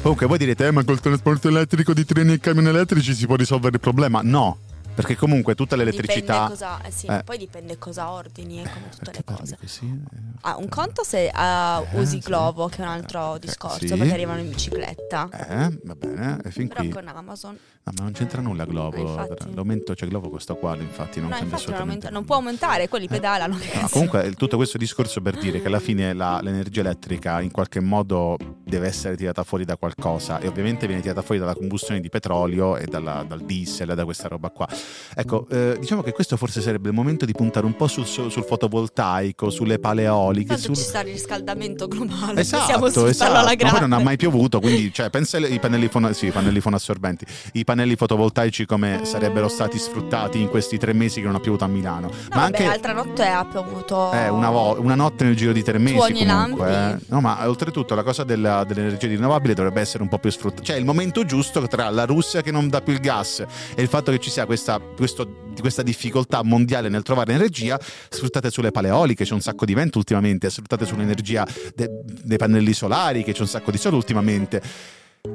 Comunque 0.00 0.26
voi 0.26 0.38
direte, 0.38 0.66
eh, 0.66 0.70
ma 0.70 0.82
col 0.82 0.98
trasporto 0.98 1.48
elettrico 1.48 1.92
di 1.92 2.06
treni 2.06 2.32
e 2.32 2.40
camion 2.40 2.68
elettrici 2.68 3.12
si 3.14 3.26
può 3.26 3.36
risolvere 3.36 3.74
il 3.74 3.80
problema? 3.80 4.20
No, 4.22 4.56
perché 4.94 5.16
comunque 5.16 5.54
tutte 5.54 5.76
le 5.76 5.82
elettricità... 5.82 6.20
Dipende 6.46 6.48
cosa, 6.50 6.82
eh 6.82 6.90
sì, 6.90 7.06
Eh. 7.06 7.22
poi 7.24 7.38
dipende 7.38 7.78
cosa 7.78 8.10
ordini 8.10 8.60
e 8.60 8.62
come 8.64 8.88
tutte 8.90 9.10
Perché 9.10 9.22
le 9.26 9.36
cose. 9.36 9.56
così? 9.60 9.86
Eh, 9.86 10.20
Ah, 10.42 10.56
un 10.56 10.68
conto 10.68 11.04
se 11.04 11.26
Eh, 11.28 11.86
usi 11.92 12.20
sì. 12.20 12.26
Glovo, 12.26 12.68
che 12.68 12.78
è 12.78 12.80
un 12.82 12.88
altro 12.88 13.36
Eh, 13.36 13.38
discorso, 13.38 13.78
sì. 13.86 13.94
perché 13.96 14.12
arrivano 14.12 14.40
in 14.40 14.48
bicicletta. 14.48 15.28
Eh, 15.30 15.78
va 15.84 15.94
bene, 15.94 16.38
e 16.44 16.50
fin 16.50 16.68
Però 16.68 16.80
qui... 16.80 16.88
con 16.90 17.06
Amazon 17.08 17.56
No, 17.84 17.92
ma 17.96 18.04
non 18.04 18.12
c'entra 18.12 18.40
nulla 18.40 18.64
Glovo. 18.64 18.96
Eh, 18.96 19.00
infatti. 19.00 19.54
L'aumento, 19.54 19.94
cioè 19.96 20.08
Glovo 20.08 20.30
costa 20.30 20.52
uguale, 20.52 20.82
infatti, 20.82 21.18
non 21.18 21.30
no, 21.30 21.34
cambia 21.36 21.54
infatti 21.56 21.70
non, 21.72 21.74
assolutamente 21.80 22.10
non 22.10 22.24
può 22.24 22.36
aumentare, 22.36 22.88
quelli 22.88 23.08
pedalano. 23.08 23.58
che 23.58 23.80
No, 23.80 23.88
comunque 23.90 24.32
tutto 24.36 24.56
questo 24.56 24.78
discorso 24.78 25.20
per 25.20 25.36
dire 25.36 25.60
che 25.60 25.66
alla 25.66 25.80
fine 25.80 26.12
la- 26.12 26.38
l'energia 26.40 26.80
elettrica 26.80 27.40
in 27.40 27.50
qualche 27.50 27.80
modo 27.80 28.36
deve 28.62 28.86
essere 28.86 29.16
tirata 29.16 29.42
fuori 29.42 29.64
da 29.64 29.76
qualcosa 29.76 30.38
e 30.38 30.46
ovviamente 30.46 30.86
viene 30.86 31.02
tirata 31.02 31.22
fuori 31.22 31.40
dalla 31.40 31.54
combustione 31.56 32.00
di 32.00 32.08
petrolio 32.08 32.76
e 32.76 32.86
dalla- 32.86 33.24
dal 33.26 33.40
diesel 33.40 33.90
e 33.90 33.94
da 33.96 34.04
questa 34.04 34.28
roba 34.28 34.50
qua. 34.50 34.68
Ecco, 35.16 35.48
eh, 35.48 35.76
diciamo 35.80 36.02
che 36.02 36.12
questo 36.12 36.36
forse 36.36 36.60
sarebbe 36.60 36.88
il 36.88 36.94
momento 36.94 37.24
di 37.24 37.32
puntare 37.32 37.66
un 37.66 37.74
po' 37.74 37.88
sul, 37.88 38.06
sul 38.06 38.30
fotovoltaico, 38.30 39.50
sulle 39.50 39.80
pale 39.80 40.02
eoliche. 40.04 40.46
Tanto 40.54 40.62
sul- 40.62 40.76
ci 40.76 40.82
sta 40.82 41.00
il 41.00 41.06
riscaldamento 41.12 41.88
globale. 41.88 42.40
Esatto, 42.40 43.06
esatto. 43.06 43.30
alla 43.32 43.42
Ma 43.42 43.54
grande. 43.54 43.78
poi 43.78 43.88
non 43.88 43.98
ha 43.98 44.02
mai 44.02 44.16
piovuto, 44.16 44.60
quindi 44.60 44.92
cioè, 44.92 45.10
pensa 45.10 45.36
ai 45.38 45.58
pannelli, 45.58 45.88
fono- 45.88 46.12
sì, 46.12 46.26
i 46.26 46.30
pannelli 46.30 46.60
fonoassorbenti, 46.60 47.24
i 47.54 47.64
pannelli 47.72 47.96
fotovoltaici 47.96 48.66
come 48.66 49.00
sarebbero 49.04 49.48
stati 49.48 49.78
sfruttati 49.78 50.38
in 50.40 50.48
questi 50.48 50.76
tre 50.76 50.92
mesi 50.92 51.20
che 51.20 51.26
non 51.26 51.36
ha 51.36 51.40
piovuto 51.40 51.64
a 51.64 51.68
Milano. 51.68 52.08
No, 52.08 52.12
ma 52.30 52.36
vabbè, 52.42 52.44
anche 52.44 52.64
l'altra 52.66 52.92
notte 52.92 53.24
ha 53.26 53.44
piovuto. 53.46 54.12
eh, 54.12 54.28
una, 54.28 54.50
vo- 54.50 54.78
una 54.80 54.94
notte 54.94 55.24
nel 55.24 55.34
giro 55.34 55.52
di 55.52 55.62
tre 55.62 55.78
mesi 55.78 55.96
ogni 55.96 56.26
comunque. 56.26 56.70
lampi. 56.70 57.02
eh. 57.04 57.06
No, 57.08 57.20
ma 57.20 57.48
oltretutto 57.48 57.94
la 57.94 58.02
cosa 58.02 58.24
della- 58.24 58.64
dell'energia 58.64 59.06
rinnovabile 59.08 59.54
dovrebbe 59.54 59.80
essere 59.80 60.02
un 60.02 60.08
po' 60.10 60.18
più 60.18 60.30
sfruttata. 60.30 60.62
Cioè 60.62 60.76
il 60.76 60.84
momento 60.84 61.24
giusto 61.24 61.66
tra 61.66 61.88
la 61.90 62.04
Russia 62.04 62.42
che 62.42 62.50
non 62.50 62.68
dà 62.68 62.80
più 62.82 62.92
il 62.92 63.00
gas 63.00 63.40
e 63.74 63.80
il 63.82 63.88
fatto 63.88 64.10
che 64.10 64.18
ci 64.18 64.28
sia 64.30 64.44
questa, 64.44 64.78
questo- 64.78 65.40
questa 65.58 65.82
difficoltà 65.82 66.42
mondiale 66.42 66.88
nel 66.90 67.02
trovare 67.02 67.32
energia, 67.32 67.78
sfruttate 68.08 68.50
sulle 68.50 68.70
paleoliche, 68.70 69.24
c'è 69.24 69.32
un 69.34 69.40
sacco 69.40 69.64
di 69.64 69.74
vento 69.74 69.98
ultimamente, 69.98 70.50
sfruttate 70.50 70.84
sull'energia 70.84 71.46
de- 71.74 71.88
dei 72.04 72.36
pannelli 72.36 72.72
solari, 72.74 73.22
che 73.24 73.32
c'è 73.32 73.40
un 73.40 73.48
sacco 73.48 73.70
di 73.70 73.78
sole 73.78 73.96
ultimamente. 73.96 74.62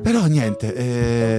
Però 0.04 0.26
niente, 0.26 0.74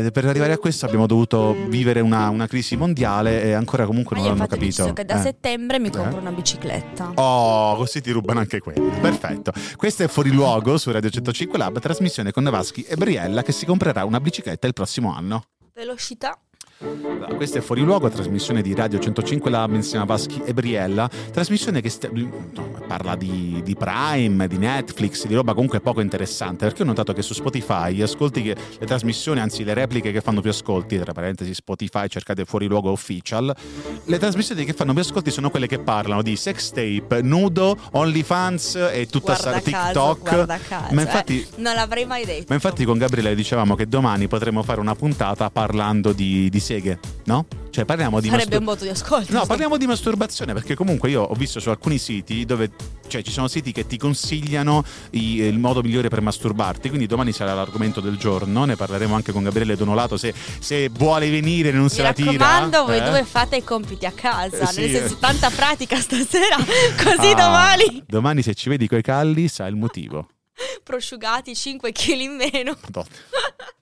eh, 0.06 0.10
per 0.10 0.24
arrivare 0.24 0.54
a 0.54 0.58
questo 0.58 0.86
abbiamo 0.86 1.06
dovuto 1.06 1.54
vivere 1.68 2.00
una, 2.00 2.30
una 2.30 2.46
crisi 2.46 2.76
mondiale 2.76 3.42
e 3.42 3.52
ancora 3.52 3.84
comunque 3.84 4.16
Ma 4.16 4.22
non 4.22 4.30
l'hanno 4.36 4.46
capito. 4.46 4.90
che 4.94 5.04
da 5.04 5.18
Eh. 5.18 5.22
settembre 5.22 5.78
mi 5.78 5.90
compro 5.90 6.16
Eh. 6.16 6.20
una 6.22 6.32
bicicletta. 6.32 7.12
Oh, 7.16 7.76
così 7.76 8.00
ti 8.00 8.10
rubano 8.10 8.40
anche 8.40 8.60
quelli. 8.60 8.88
Perfetto. 9.00 9.52
Questo 9.76 10.04
è 10.04 10.08
Fuori 10.08 10.30
Luogo 10.32 10.78
su 10.78 10.90
Radio 10.90 11.10
105 11.10 11.58
Lab, 11.58 11.78
trasmissione 11.78 12.32
con 12.32 12.42
Nevaschi 12.44 12.84
e 12.84 12.96
Briella 12.96 13.42
che 13.42 13.52
si 13.52 13.66
comprerà 13.66 14.06
una 14.06 14.18
bicicletta 14.18 14.66
il 14.66 14.72
prossimo 14.72 15.14
anno. 15.14 15.42
Velocità. 15.74 16.38
Questo 16.80 17.58
è 17.58 17.60
Fuori 17.60 17.82
Luogo, 17.82 18.08
trasmissione 18.08 18.62
di 18.62 18.72
Radio 18.72 19.00
105 19.00 19.50
Lab 19.50 19.74
insieme 19.74 20.04
a 20.04 20.06
Vaschi 20.06 20.40
e 20.44 20.54
Briella. 20.54 21.10
Trasmissione 21.32 21.80
che 21.80 21.88
sta- 21.88 22.08
no, 22.12 22.80
parla 22.86 23.16
di, 23.16 23.60
di 23.64 23.74
Prime, 23.74 24.46
di 24.46 24.58
Netflix, 24.58 25.26
di 25.26 25.34
roba 25.34 25.54
comunque 25.54 25.80
poco 25.80 26.00
interessante. 26.00 26.66
Perché 26.66 26.82
ho 26.82 26.86
notato 26.86 27.12
che 27.12 27.22
su 27.22 27.34
Spotify 27.34 27.94
gli 27.94 28.02
ascolti 28.02 28.42
che 28.42 28.56
le 28.78 28.86
trasmissioni, 28.86 29.40
anzi 29.40 29.64
le 29.64 29.74
repliche 29.74 30.12
che 30.12 30.20
fanno 30.20 30.40
più 30.40 30.50
ascolti, 30.50 31.00
tra 31.00 31.12
parentesi 31.12 31.52
Spotify, 31.52 32.06
cercate 32.06 32.44
Fuori 32.44 32.68
Luogo 32.68 32.92
Official. 32.92 33.52
Le 34.04 34.18
trasmissioni 34.18 34.64
che 34.64 34.72
fanno 34.72 34.92
più 34.92 35.02
ascolti 35.02 35.32
sono 35.32 35.50
quelle 35.50 35.66
che 35.66 35.80
parlano 35.80 36.22
di 36.22 36.36
sex 36.36 36.70
tape, 36.70 37.22
nudo, 37.22 37.76
OnlyFans 37.90 38.76
e 38.92 39.08
tutta 39.10 39.34
Guarda 39.34 39.58
sta 39.58 39.70
caso, 39.70 40.14
TikTok. 40.14 40.46
caso, 40.68 40.94
Ma 40.94 41.00
eh. 41.00 41.04
infatti. 41.04 41.46
Non 41.56 41.74
l'avrei 41.74 42.06
mai 42.06 42.24
detto. 42.24 42.44
Ma 42.48 42.54
infatti 42.54 42.84
con 42.84 42.98
Gabriele 42.98 43.34
dicevamo 43.34 43.74
che 43.74 43.88
domani 43.88 44.28
potremo 44.28 44.62
fare 44.62 44.78
una 44.78 44.94
puntata 44.94 45.50
parlando 45.50 46.12
di, 46.12 46.48
di 46.48 46.66
seghe, 46.68 46.98
no? 47.24 47.46
Cioè 47.70 47.84
parliamo 47.86 48.20
di 48.20 48.28
Sarebbe 48.28 48.58
mastur- 48.58 48.60
un 48.60 48.66
voto 48.66 48.84
di 48.84 48.90
ascolto. 48.90 49.32
No, 49.32 49.46
parliamo 49.46 49.76
di 49.78 49.86
masturbazione 49.86 50.52
perché 50.52 50.74
comunque 50.74 51.08
io 51.08 51.22
ho 51.22 51.34
visto 51.34 51.60
su 51.60 51.70
alcuni 51.70 51.96
siti 51.96 52.44
dove 52.44 52.70
cioè 53.06 53.22
ci 53.22 53.30
sono 53.30 53.48
siti 53.48 53.72
che 53.72 53.86
ti 53.86 53.96
consigliano 53.96 54.84
i- 55.10 55.36
il 55.40 55.58
modo 55.58 55.80
migliore 55.80 56.08
per 56.08 56.20
masturbarti, 56.20 56.88
quindi 56.88 57.06
domani 57.06 57.32
sarà 57.32 57.54
l'argomento 57.54 58.00
del 58.00 58.16
giorno, 58.18 58.64
ne 58.66 58.76
parleremo 58.76 59.14
anche 59.14 59.32
con 59.32 59.44
Gabriele 59.44 59.76
Donolato 59.76 60.16
se, 60.18 60.34
se 60.58 60.90
vuole 60.90 61.30
venire 61.30 61.70
non 61.70 61.88
se 61.88 61.98
Mi 61.98 62.02
la 62.02 62.12
tira. 62.12 62.30
raccomando, 62.32 62.84
voi 62.84 62.98
eh? 62.98 63.08
due 63.08 63.24
fate 63.24 63.56
i 63.56 63.64
compiti 63.64 64.04
a 64.04 64.12
casa. 64.12 64.58
Eh, 64.58 64.66
sì. 64.66 64.80
Nel 64.80 64.90
senso, 64.90 65.16
tanta 65.16 65.48
pratica 65.50 65.98
stasera. 66.00 66.56
Così 67.02 67.30
Ah, 67.30 67.34
domani, 67.34 68.02
Domani 68.06 68.42
se 68.42 68.54
ci 68.54 68.68
vedi 68.68 68.86
coi 68.88 69.00
calli 69.02 69.48
sai 69.48 69.70
il 69.70 69.76
motivo. 69.76 70.28
prosciugati 70.82 71.54
5 71.54 71.92
kg 71.92 72.08
in 72.20 72.32
meno. 72.36 72.76
Madonna. 72.82 73.06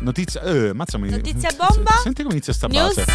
Notizia, 0.00 0.42
eh, 0.42 0.72
mazza, 0.74 0.98
mi- 0.98 1.10
Notizia 1.10 1.50
bomba? 1.56 1.90
Senti 2.02 2.22
come 2.22 2.34
inizia 2.34 2.52
sta 2.52 2.66
News. 2.68 2.94
base. 2.94 3.14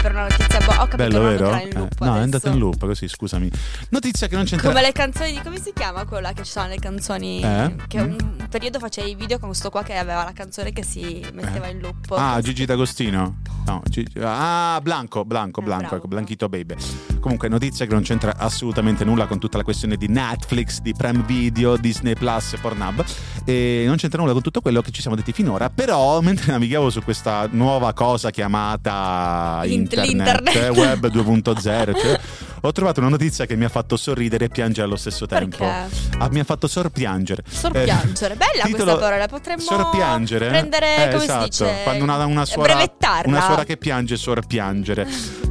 Per 0.00 0.12
una 0.12 0.22
notizia 0.22 0.58
boh, 0.60 0.72
Ho 0.72 0.86
capito, 0.86 0.96
Bello, 0.96 1.20
vero? 1.20 1.44
entrare 1.44 1.62
in 1.64 1.72
loop 1.74 1.92
Eh, 2.00 2.04
no, 2.04 2.16
è 2.16 2.20
andato 2.20 2.48
in 2.48 2.58
loop 2.58 2.78
così, 2.86 3.06
scusami. 3.08 3.50
Notizia 3.90 4.26
che 4.28 4.36
non 4.36 4.44
c'entra. 4.44 4.68
Come 4.68 4.80
le 4.80 4.92
canzoni 4.92 5.32
di 5.32 5.40
come 5.42 5.60
si 5.60 5.72
chiama 5.74 6.04
quella 6.06 6.32
che 6.32 6.42
ci 6.44 6.50
sono 6.50 6.68
le 6.68 6.78
canzoni 6.78 7.42
Eh? 7.42 7.74
che 7.86 8.00
un 8.00 8.16
periodo 8.48 8.78
facevi 8.78 9.10
i 9.10 9.14
video 9.14 9.38
con 9.38 9.48
questo 9.48 9.68
qua 9.70 9.82
che 9.82 9.94
aveva 9.96 10.24
la 10.24 10.32
canzone 10.32 10.72
che 10.72 10.82
si 10.82 11.24
metteva 11.32 11.66
in 11.68 11.80
loop. 11.80 12.10
Ah, 12.12 12.40
Gigi 12.40 12.64
D'Agostino? 12.64 13.38
No, 13.66 13.82
Gigi- 13.84 14.18
ah, 14.22 14.80
Blanco, 14.82 15.24
Blanco, 15.24 15.60
Eh, 15.60 15.64
Blanco, 15.64 15.96
ecco, 15.96 16.08
Blanchito 16.08 16.48
Baby. 16.48 16.74
Comunque, 17.20 17.48
notizia 17.48 17.84
che 17.84 17.92
non 17.92 18.02
c'entra 18.02 18.34
assolutamente 18.38 19.04
nulla 19.04 19.26
con 19.26 19.38
tutta 19.38 19.58
la 19.58 19.64
questione 19.64 19.96
di 19.96 20.08
Netflix, 20.08 20.80
di 20.80 20.94
Prime 20.94 21.22
Video, 21.26 21.76
Disney 21.76 22.14
Plus 22.14 22.56
Pornhub. 22.60 23.04
E 23.44 23.84
non 23.86 23.96
c'entra 23.96 24.20
nulla 24.20 24.32
con 24.32 24.40
tutto 24.42 24.62
quello 24.62 24.80
che 24.80 24.90
ci 24.90 25.02
siamo 25.02 25.14
detti 25.16 25.32
finora. 25.32 25.68
Però, 25.68 26.20
mentre 26.22 26.52
navigavo 26.52 26.88
su 26.88 27.02
questa 27.02 27.46
nuova 27.50 27.92
cosa 27.92 28.30
chiamata 28.30 29.60
Int- 29.64 29.89
internet, 29.96 30.40
l'internet. 30.40 30.56
eh, 30.56 30.68
web 30.68 31.06
2.0, 31.08 31.60
cioè, 32.00 32.20
ho 32.62 32.72
trovato 32.72 33.00
una 33.00 33.08
notizia 33.08 33.46
che 33.46 33.56
mi 33.56 33.64
ha 33.64 33.68
fatto 33.68 33.96
sorridere 33.96 34.46
e 34.46 34.48
piangere 34.48 34.86
allo 34.86 34.96
stesso 34.96 35.26
tempo. 35.26 35.64
Ah, 35.64 36.28
mi 36.30 36.40
ha 36.40 36.44
fatto 36.44 36.66
sorpiangere. 36.66 37.42
Sorpiangere. 37.48 38.34
Bella 38.36 38.64
titolo- 38.64 38.84
questa 38.84 39.00
parola, 39.00 39.26
potremmo 39.26 39.60
Sorpiangere? 39.62 40.48
prendere, 40.48 40.96
Eh, 40.96 41.10
come 41.10 41.22
esatto. 41.24 41.42
si 41.52 41.64
dice? 41.64 41.80
Quando 41.82 42.04
una, 42.04 42.24
una 42.26 42.44
suora, 42.44 42.74
brevettarla. 42.74 43.28
una 43.30 43.44
suora 43.44 43.64
che 43.64 43.76
piange, 43.76 44.16
sorpiangere. 44.16 45.06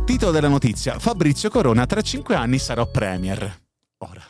Titolo 0.06 0.32
della 0.32 0.48
notizia: 0.48 0.98
Fabrizio 1.00 1.50
Corona, 1.50 1.86
tra 1.86 2.02
cinque 2.02 2.36
anni 2.36 2.58
sarò 2.60 2.86
premier. 2.90 3.58
Ora. 4.00 4.22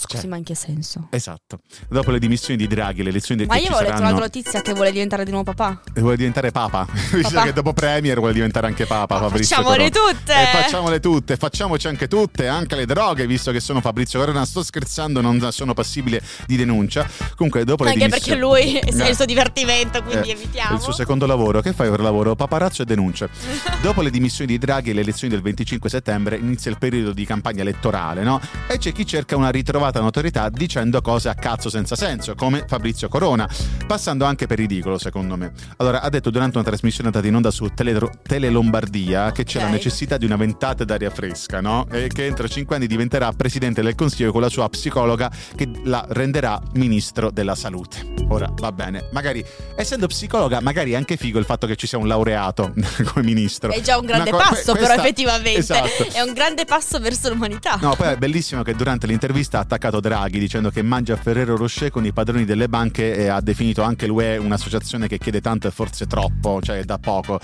Scusi, 0.00 0.22
Cioè, 0.22 0.30
ma 0.30 0.36
in 0.36 0.44
che 0.44 0.54
senso? 0.54 1.08
Esatto. 1.10 1.60
Dopo 1.88 2.10
le 2.10 2.18
dimissioni 2.18 2.56
di 2.56 2.66
Draghi, 2.66 3.02
le 3.02 3.10
elezioni 3.10 3.40
del 3.40 3.48
Ma 3.48 3.56
io 3.56 3.66
avevo 3.66 3.80
letto 3.80 3.96
saranno. 3.96 4.06
un'altra 4.16 4.24
notizia 4.24 4.62
che 4.62 4.72
vuole 4.72 4.92
diventare 4.92 5.24
di 5.24 5.30
nuovo 5.30 5.52
papà. 5.52 5.82
E 5.92 6.00
vuole 6.00 6.16
diventare 6.16 6.50
papa. 6.50 6.86
Dice 7.12 7.40
che 7.42 7.52
dopo 7.52 7.72
premier 7.72 8.18
vuole 8.18 8.32
diventare 8.32 8.66
anche 8.66 8.86
papa. 8.86 9.16
Ma 9.16 9.28
Fabrizio 9.28 9.56
facciamole 9.56 9.90
Corona. 9.90 10.12
tutte! 10.12 10.32
E 10.32 10.46
facciamole 10.62 11.00
tutte, 11.00 11.36
facciamoci 11.36 11.86
anche 11.88 12.08
tutte, 12.08 12.46
anche 12.48 12.76
le 12.76 12.86
droghe, 12.86 13.26
visto 13.26 13.50
che 13.52 13.60
sono 13.60 13.80
Fabrizio 13.80 14.18
Corona. 14.20 14.44
Sto 14.44 14.62
scherzando, 14.62 15.20
non 15.20 15.46
sono 15.52 15.74
passibile 15.74 16.22
di 16.46 16.56
denuncia. 16.56 17.06
Comunque, 17.36 17.64
dopo 17.64 17.84
le 17.84 17.90
Anche 17.90 18.06
dimissioni. 18.06 18.38
perché 18.40 18.40
lui 18.40 18.78
è 18.78 19.04
Eh. 19.06 19.08
il 19.10 19.14
suo 19.16 19.24
divertimento, 19.24 20.02
quindi 20.02 20.28
Eh, 20.30 20.32
evitiamo. 20.32 20.76
Il 20.76 20.80
suo 20.80 20.92
secondo 20.92 21.26
lavoro, 21.26 21.60
che 21.60 21.72
fai 21.72 21.90
per 21.90 22.00
lavoro? 22.00 22.34
Paparazzo 22.34 22.82
e 22.82 22.84
denuncia. 22.84 23.28
Dopo 23.82 24.02
le 24.02 24.10
dimissioni 24.10 24.50
di 24.52 24.58
Draghi 24.58 24.90
e 24.90 24.92
le 24.92 25.00
elezioni 25.00 25.32
del 25.32 25.42
25 25.42 25.88
settembre 25.90 26.36
inizia 26.36 26.70
il 26.70 26.78
periodo 26.78 27.12
di 27.12 27.24
campagna 27.26 27.62
elettorale, 27.62 28.22
no? 28.22 28.40
E 28.68 28.78
c'è 28.78 28.92
chi 28.92 29.04
cerca 29.06 29.36
una 29.36 29.50
ritrovata 29.50 29.89
notorietà 29.98 30.48
dicendo 30.48 31.00
cose 31.00 31.28
a 31.28 31.34
cazzo 31.34 31.68
senza 31.68 31.96
senso, 31.96 32.36
come 32.36 32.64
Fabrizio 32.68 33.08
Corona, 33.08 33.48
passando 33.88 34.24
anche 34.24 34.46
per 34.46 34.58
ridicolo, 34.58 34.96
secondo 34.98 35.36
me. 35.36 35.52
Allora, 35.78 36.02
ha 36.02 36.08
detto 36.08 36.30
durante 36.30 36.56
una 36.58 36.66
trasmissione 36.66 37.08
andata 37.08 37.26
in 37.26 37.34
onda 37.34 37.50
su 37.50 37.66
Tele, 37.74 37.98
Tele 38.22 38.48
Lombardia 38.50 39.32
che 39.32 39.42
c'è 39.44 39.58
Ok. 39.58 39.64
la 39.64 39.70
necessità 39.70 40.16
di 40.16 40.24
una 40.26 40.36
ventata 40.36 40.84
d'aria 40.84 41.10
fresca, 41.10 41.60
no? 41.60 41.86
E 41.90 42.06
che 42.06 42.26
entro 42.26 42.46
cinque 42.48 42.76
anni 42.76 42.86
diventerà 42.86 43.32
presidente 43.32 43.82
del 43.82 43.94
Consiglio 43.96 44.30
con 44.30 44.40
la 44.42 44.48
sua 44.48 44.68
psicologa 44.68 45.30
che 45.56 45.68
la 45.84 46.04
renderà 46.10 46.60
ministro 46.74 47.30
della 47.30 47.54
salute. 47.56 48.12
Ora, 48.28 48.48
va 48.56 48.70
bene, 48.70 49.08
magari 49.12 49.44
essendo 49.74 50.06
psicologa, 50.06 50.60
magari 50.60 50.92
è 50.92 50.96
anche 50.96 51.16
figo 51.16 51.38
il 51.38 51.44
fatto 51.46 51.66
che 51.66 51.74
ci 51.76 51.86
sia 51.86 51.98
un 51.98 52.06
laureato 52.06 52.72
come 53.12 53.24
ministro. 53.24 53.72
È 53.72 53.80
già 53.80 53.98
un 53.98 54.06
grande 54.06 54.30
co- 54.30 54.36
passo, 54.36 54.72
questa- 54.72 54.72
però, 54.74 54.94
effettivamente. 54.94 55.58
Esatto. 55.58 56.06
È 56.12 56.20
un 56.20 56.32
grande 56.34 56.64
passo 56.66 56.98
verso 57.00 57.28
l'umanità. 57.30 57.78
No, 57.80 57.94
poi 57.96 58.08
è 58.08 58.16
bellissimo 58.16 58.62
che 58.62 58.74
durante 58.74 59.06
l'intervista 59.06 59.58
ha 59.60 59.64
attaccato 59.80 60.00
Draghi 60.00 60.38
dicendo 60.38 60.70
che 60.70 60.82
mangia 60.82 61.16
Ferrero 61.16 61.56
Rocher 61.56 61.90
con 61.90 62.04
i 62.04 62.12
padroni 62.12 62.44
delle 62.44 62.68
banche 62.68 63.14
e 63.16 63.28
ha 63.28 63.40
definito 63.40 63.82
anche 63.82 64.06
l'UE 64.06 64.36
un'associazione 64.36 65.08
che 65.08 65.16
chiede 65.18 65.40
tanto 65.40 65.66
e 65.68 65.70
forse 65.70 66.06
troppo, 66.06 66.60
cioè 66.60 66.84
da 66.84 66.98
poco. 66.98 67.40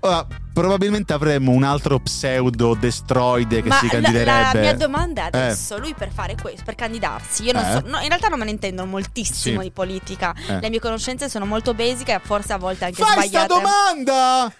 Ora, 0.00 0.24
probabilmente 0.52 1.12
avremmo 1.12 1.50
un 1.50 1.64
altro 1.64 1.98
pseudo 1.98 2.74
destroide 2.74 3.62
che 3.62 3.68
Ma 3.68 3.78
si 3.78 3.86
la- 3.86 3.92
candiderebbe. 3.92 4.30
La, 4.52 4.60
mia 4.60 4.74
domanda 4.74 5.22
è 5.22 5.24
Eh. 5.34 5.38
adesso, 5.40 5.76
lui 5.78 5.92
per 5.94 6.10
fare 6.12 6.36
questo, 6.40 6.62
per 6.64 6.76
candidarsi, 6.76 7.42
io 7.44 7.52
non 7.52 7.64
Eh. 7.64 7.72
so, 7.72 7.82
no, 7.86 7.98
in 8.00 8.08
realtà 8.08 8.28
non 8.28 8.38
me 8.38 8.44
ne 8.44 8.52
intendo 8.52 8.86
moltissimo 8.86 9.58
Sì. 9.60 9.66
di 9.66 9.72
politica. 9.72 10.32
Eh. 10.48 10.60
Le 10.60 10.70
mie 10.70 10.78
conoscenze 10.78 11.28
sono 11.28 11.46
molto 11.46 11.74
basic 11.74 12.10
e 12.10 12.20
forse 12.22 12.52
a 12.52 12.58
volte 12.58 12.84
anche 12.84 13.02
Fai 13.02 13.26
sta 13.26 13.44
sbagliate. 13.46 13.46
domanda! 13.48 14.52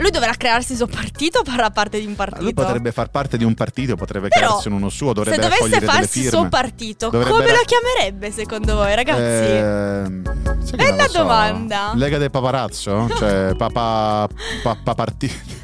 Lui 0.00 0.10
dovrà 0.10 0.32
crearsi 0.32 0.72
il 0.72 0.78
suo 0.78 0.86
partito 0.86 1.40
o 1.40 1.44
farà 1.44 1.70
parte 1.70 2.00
di 2.00 2.06
un 2.06 2.14
partito? 2.14 2.42
Lui 2.42 2.54
potrebbe 2.54 2.90
far 2.90 3.10
parte 3.10 3.36
di 3.36 3.44
un 3.44 3.54
partito, 3.54 3.96
potrebbe 3.96 4.28
Però, 4.28 4.46
crearsi 4.46 4.68
uno 4.68 4.88
suo, 4.88 5.08
Se 5.08 5.14
dovrebbe 5.14 5.36
dovesse 5.36 5.54
raccogliere 5.58 5.80
delle 5.80 5.92
farsi 5.92 6.20
il 6.20 6.28
suo 6.28 6.48
partito, 6.48 7.08
Dovrebbe 7.10 7.30
come 7.30 7.46
ra- 7.46 7.52
lo 7.52 7.62
chiamerebbe 7.64 8.30
secondo 8.30 8.76
voi, 8.76 8.94
ragazzi? 8.94 10.70
Che 10.70 10.76
Bella 10.76 11.06
so. 11.06 11.18
domanda. 11.18 11.92
Lega 11.94 12.18
del 12.18 12.30
paparazzo? 12.30 13.08
Cioè, 13.16 13.54
papa, 13.56 14.26
papa 14.62 14.94
partito. 14.94 15.59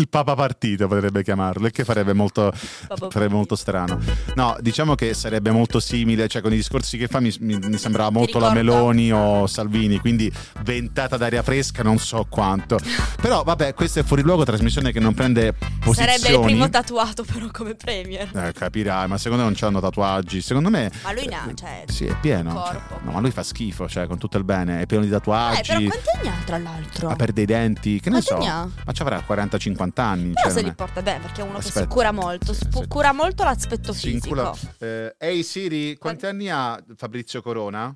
Il 0.00 0.08
papa 0.08 0.34
partito 0.34 0.88
potrebbe 0.88 1.22
chiamarlo, 1.22 1.66
e 1.66 1.70
che 1.70 1.84
farebbe 1.84 2.14
molto, 2.14 2.50
farebbe 3.10 3.34
molto 3.34 3.54
strano. 3.54 3.98
No, 4.34 4.56
diciamo 4.60 4.94
che 4.94 5.12
sarebbe 5.12 5.50
molto 5.50 5.78
simile, 5.78 6.26
cioè 6.26 6.40
con 6.40 6.52
i 6.52 6.56
discorsi 6.56 6.96
che 6.96 7.06
fa 7.06 7.20
mi, 7.20 7.34
mi- 7.40 7.58
mi 7.58 7.76
sembrava 7.76 8.08
molto 8.10 8.38
la? 8.38 8.50
Meloni 8.52 9.12
o 9.12 9.46
Salvini, 9.46 9.98
quindi 9.98 10.32
ventata 10.62 11.16
d'aria 11.18 11.42
fresca 11.42 11.82
non 11.82 11.98
so 11.98 12.26
quanto. 12.30 12.78
Però 13.20 13.42
vabbè, 13.42 13.74
questa 13.74 14.00
è 14.00 14.02
fuori 14.02 14.22
luogo, 14.22 14.44
trasmissione 14.44 14.90
che 14.90 15.00
non 15.00 15.12
prende 15.12 15.52
posizioni. 15.52 16.10
Sarebbe 16.18 16.34
il 16.38 16.44
primo 16.44 16.70
tatuato 16.70 17.22
però 17.22 17.46
come 17.52 17.74
premier. 17.74 18.30
Eh, 18.34 18.52
capirai, 18.52 19.06
ma 19.06 19.18
secondo 19.18 19.42
me 19.44 19.50
non 19.50 19.58
c'hanno 19.58 19.80
tatuaggi. 19.80 20.40
Secondo 20.40 20.70
me. 20.70 20.90
Ma 21.02 21.12
lui 21.12 21.26
ne 21.26 21.34
ha, 21.34 21.46
cioè, 21.54 21.84
Sì, 21.88 22.06
è 22.06 22.16
pieno. 22.18 22.52
cioè, 22.66 22.80
no, 23.02 23.12
ma 23.12 23.20
lui 23.20 23.30
fa 23.30 23.42
schifo, 23.42 23.86
cioè, 23.88 24.06
con 24.06 24.16
tutto 24.16 24.38
il 24.38 24.44
bene. 24.44 24.80
È 24.80 24.86
pieno 24.86 25.02
di 25.02 25.10
Eh, 25.10 25.12
tatuaggi. 25.12 25.62
però 25.74 25.80
quanti 25.90 26.08
anni 26.16 26.28
ha 26.28 26.42
tra 26.46 26.58
l'altro? 26.58 27.08
ha 27.10 27.16
per 27.16 27.32
dei 27.32 27.44
denti. 27.44 28.00
Che 28.00 28.08
ne 28.10 28.22
Quanti 28.22 28.26
so. 28.26 28.38
ne 28.38 28.48
ha? 28.50 28.68
Ma 28.86 28.92
ci 28.92 29.02
avrà 29.02 29.22
40-50 29.28 29.88
anni. 29.98 30.32
Però 30.32 30.44
cioè, 30.46 30.52
se 30.52 30.62
li 30.62 30.74
porta 30.74 31.02
bene 31.02 31.20
perché 31.20 31.40
è 31.40 31.44
uno 31.44 31.58
che 31.58 31.66
Aspetta. 31.66 31.80
si 31.80 31.86
cura 31.86 32.12
molto, 32.12 32.52
Sì, 32.52 32.64
spu- 32.64 32.82
sì. 32.82 32.88
cura 32.88 33.12
molto 33.12 33.44
l'aspetto 33.44 33.92
Si 33.92 34.10
fisico. 34.12 34.56
Eh, 34.78 35.14
Ehi 35.18 35.42
Siri, 35.42 35.96
quanti 35.96 36.26
anni 36.26 36.48
ha 36.50 36.82
Fabrizio 36.96 37.42
Corona? 37.42 37.94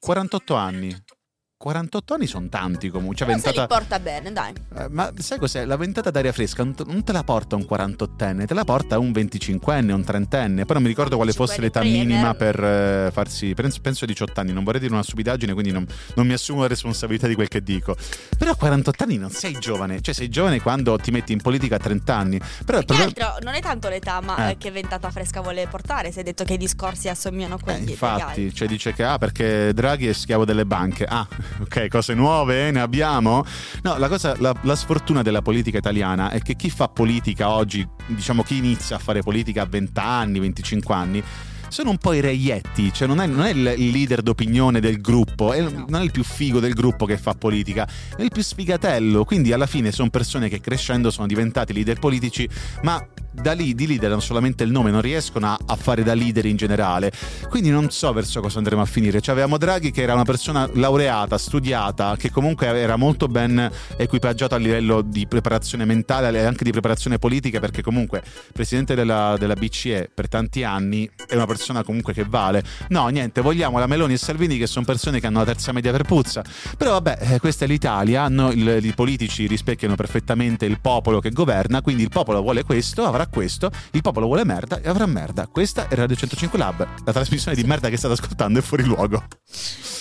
48 0.00 0.54
anni. 0.54 0.90
48 0.90 1.14
anni 1.62 2.26
sono 2.26 2.48
tanti 2.48 2.88
comunque. 2.88 3.16
Cioè, 3.16 3.26
Però 3.26 3.38
se 3.38 3.44
ventata... 3.44 3.74
li 3.74 3.80
porta 3.80 3.98
bene, 4.00 4.32
dai. 4.32 4.52
Eh, 4.76 4.88
ma 4.88 5.12
sai 5.18 5.38
cos'è? 5.38 5.66
La 5.66 5.76
ventata 5.76 6.10
d'aria 6.10 6.32
fresca 6.32 6.64
non 6.64 7.04
te, 7.04 7.12
la 7.12 7.22
porta 7.22 7.56
un 7.56 7.66
48enne, 7.68 8.46
te 8.46 8.54
la 8.54 8.64
porta 8.64 8.98
un 8.98 9.10
25enne, 9.10 9.90
un 9.92 10.00
30enne. 10.00 10.56
Poi 10.64 10.74
non 10.74 10.82
mi 10.82 10.88
ricordo 10.88 11.16
quale 11.16 11.32
fosse 11.32 11.56
25enne 11.56 11.60
l'età 11.60 11.80
premier. 11.80 12.06
minima 12.06 12.34
per 12.34 12.64
eh, 12.64 13.10
farsi. 13.12 13.52
Penso, 13.54 13.80
penso 13.82 14.06
18 14.06 14.40
anni, 14.40 14.52
non 14.52 14.64
vorrei 14.64 14.80
dire 14.80 14.92
una 14.92 15.02
stupidaggine, 15.02 15.52
quindi 15.52 15.70
non, 15.70 15.86
non 16.14 16.26
mi 16.26 16.32
assumo 16.32 16.62
la 16.62 16.68
responsabilità 16.68 17.26
di 17.26 17.34
quel 17.34 17.48
che 17.48 17.62
dico. 17.62 17.94
Però 18.38 18.52
a 18.52 18.56
48 18.56 19.02
anni 19.04 19.18
non 19.18 19.30
sei 19.30 19.52
giovane, 19.58 20.00
cioè 20.00 20.14
sei 20.14 20.28
giovane 20.30 20.60
quando 20.62 20.96
ti 20.96 21.10
metti 21.10 21.32
in 21.32 21.42
politica 21.42 21.76
a 21.76 21.78
30 21.78 22.14
anni. 22.16 22.38
Però 22.64 22.78
Più 22.78 22.94
che 22.96 23.02
problema. 23.02 23.04
altro 23.28 23.44
non 23.44 23.54
è 23.54 23.60
tanto 23.60 23.88
l'età, 23.90 24.20
ma 24.22 24.48
Eh. 24.48 24.50
eh, 24.52 24.56
che 24.56 24.70
ventata 24.70 25.10
fresca 25.10 25.42
vuole 25.42 25.66
portare. 25.66 26.10
Se 26.10 26.20
hai 26.20 26.24
detto 26.24 26.44
che 26.44 26.54
i 26.54 26.58
discorsi 26.58 27.08
assomigliano 27.10 27.56
a 27.56 27.58
Eh, 27.60 27.62
quelli 27.62 27.90
infatti, 27.90 28.20
legali. 28.40 28.54
cioè 28.54 28.66
dice 28.68 28.94
che 28.94 29.04
ah, 29.04 29.18
perché 29.18 29.74
Draghi 29.74 30.06
è 30.06 30.12
schiavo 30.14 30.46
delle 30.46 30.64
banche. 30.64 31.04
Ah, 31.04 31.26
ok, 31.60 31.88
cose 31.88 32.14
nuove 32.14 32.70
ne 32.70 32.80
abbiamo? 32.80 33.44
No, 33.82 33.96
la, 33.98 34.08
cosa, 34.08 34.34
la, 34.38 34.54
la 34.62 34.74
sfortuna 34.76 35.22
della 35.22 35.42
politica 35.42 35.78
italiana 35.78 36.30
è 36.30 36.40
che 36.40 36.54
chi 36.56 36.70
fa 36.70 36.88
politica 36.88 37.50
oggi, 37.50 37.86
diciamo 38.06 38.42
chi 38.42 38.56
inizia 38.56 38.96
a 38.96 38.98
fare 38.98 39.22
politica 39.22 39.62
a 39.62 39.66
20 39.66 39.98
anni, 40.00 40.38
25 40.40 40.94
anni, 40.94 41.22
sono 41.68 41.90
un 41.90 41.98
po' 41.98 42.12
i 42.14 42.20
reietti, 42.20 42.92
cioè 42.92 43.06
non 43.06 43.20
è, 43.20 43.26
non 43.26 43.44
è 43.44 43.50
il 43.50 43.90
leader 43.90 44.22
d'opinione 44.22 44.80
del 44.80 45.00
gruppo, 45.00 45.52
è- 45.52 45.60
No. 45.60 45.84
non 45.88 46.00
è 46.00 46.04
il 46.04 46.10
più 46.10 46.24
figo 46.24 46.58
del 46.58 46.72
gruppo 46.72 47.06
che 47.06 47.16
fa 47.16 47.34
politica, 47.34 47.88
è 48.16 48.22
il 48.22 48.30
più 48.32 48.42
sfigatello, 48.42 49.24
quindi 49.24 49.52
alla 49.52 49.66
fine 49.66 49.92
sono 49.92 50.10
persone 50.10 50.48
che 50.48 50.60
crescendo 50.60 51.10
sono 51.12 51.28
diventati 51.28 51.72
leader 51.72 52.00
politici, 52.00 52.48
ma 52.82 53.00
da 53.32 53.52
lì 53.52 53.74
di 53.74 53.86
leader 53.86 54.10
hanno 54.12 54.20
solamente 54.20 54.64
il 54.64 54.70
nome, 54.70 54.90
non 54.90 55.00
riescono 55.00 55.46
a, 55.46 55.58
a 55.66 55.76
fare 55.76 56.02
da 56.02 56.14
leader 56.14 56.46
in 56.46 56.56
generale. 56.56 57.12
Quindi 57.48 57.70
non 57.70 57.90
so 57.90 58.12
verso 58.12 58.40
cosa 58.40 58.58
andremo 58.58 58.82
a 58.82 58.86
finire. 58.86 59.20
Cioè, 59.20 59.32
avevamo 59.32 59.58
Draghi 59.58 59.90
che 59.90 60.02
era 60.02 60.14
una 60.14 60.24
persona 60.24 60.68
laureata, 60.74 61.38
studiata, 61.38 62.16
che 62.16 62.30
comunque 62.30 62.66
era 62.66 62.96
molto 62.96 63.28
ben 63.28 63.70
equipaggiato 63.96 64.54
a 64.54 64.58
livello 64.58 65.02
di 65.02 65.26
preparazione 65.26 65.84
mentale 65.84 66.30
e 66.38 66.44
anche 66.44 66.64
di 66.64 66.70
preparazione 66.70 67.18
politica, 67.18 67.60
perché 67.60 67.82
comunque 67.82 68.22
presidente 68.52 68.94
della, 68.94 69.36
della 69.38 69.54
BCE 69.54 70.10
per 70.12 70.28
tanti 70.28 70.64
anni 70.64 71.08
è 71.26 71.34
una 71.34 71.46
persona 71.46 71.82
comunque 71.82 72.12
che 72.12 72.24
vale. 72.28 72.62
No, 72.88 73.08
niente, 73.08 73.40
vogliamo 73.40 73.78
la 73.78 73.86
Meloni 73.86 74.14
e 74.14 74.18
Salvini 74.18 74.58
che 74.58 74.66
sono 74.66 74.84
persone 74.84 75.20
che 75.20 75.26
hanno 75.26 75.38
la 75.38 75.44
terza 75.44 75.72
media 75.72 75.92
per 75.92 76.02
puzza. 76.02 76.42
Però 76.76 76.92
vabbè, 76.92 77.18
eh, 77.20 77.38
questa 77.38 77.64
è 77.64 77.68
l'Italia, 77.68 78.22
hanno 78.22 78.50
il- 78.50 78.78
i 78.82 78.92
politici 78.94 79.46
rispecchiano 79.46 79.94
perfettamente 79.94 80.66
il 80.66 80.80
popolo 80.80 81.20
che 81.20 81.30
governa, 81.30 81.82
quindi 81.82 82.02
il 82.02 82.08
popolo 82.08 82.40
vuole 82.42 82.64
questo, 82.64 83.04
avrà 83.04 83.19
farà 83.20 83.26
questo, 83.26 83.70
il 83.92 84.00
popolo 84.00 84.26
vuole 84.26 84.44
merda 84.44 84.80
e 84.80 84.88
avrà 84.88 85.06
merda. 85.06 85.46
Questa 85.46 85.88
è 85.88 85.94
Radio 85.94 86.16
105 86.16 86.58
Lab, 86.58 86.86
la 87.04 87.12
trasmissione 87.12 87.56
di 87.56 87.64
merda 87.64 87.88
che 87.88 87.96
state 87.96 88.14
ascoltando 88.14 88.58
è 88.58 88.62
fuori 88.62 88.84
luogo. 88.84 89.22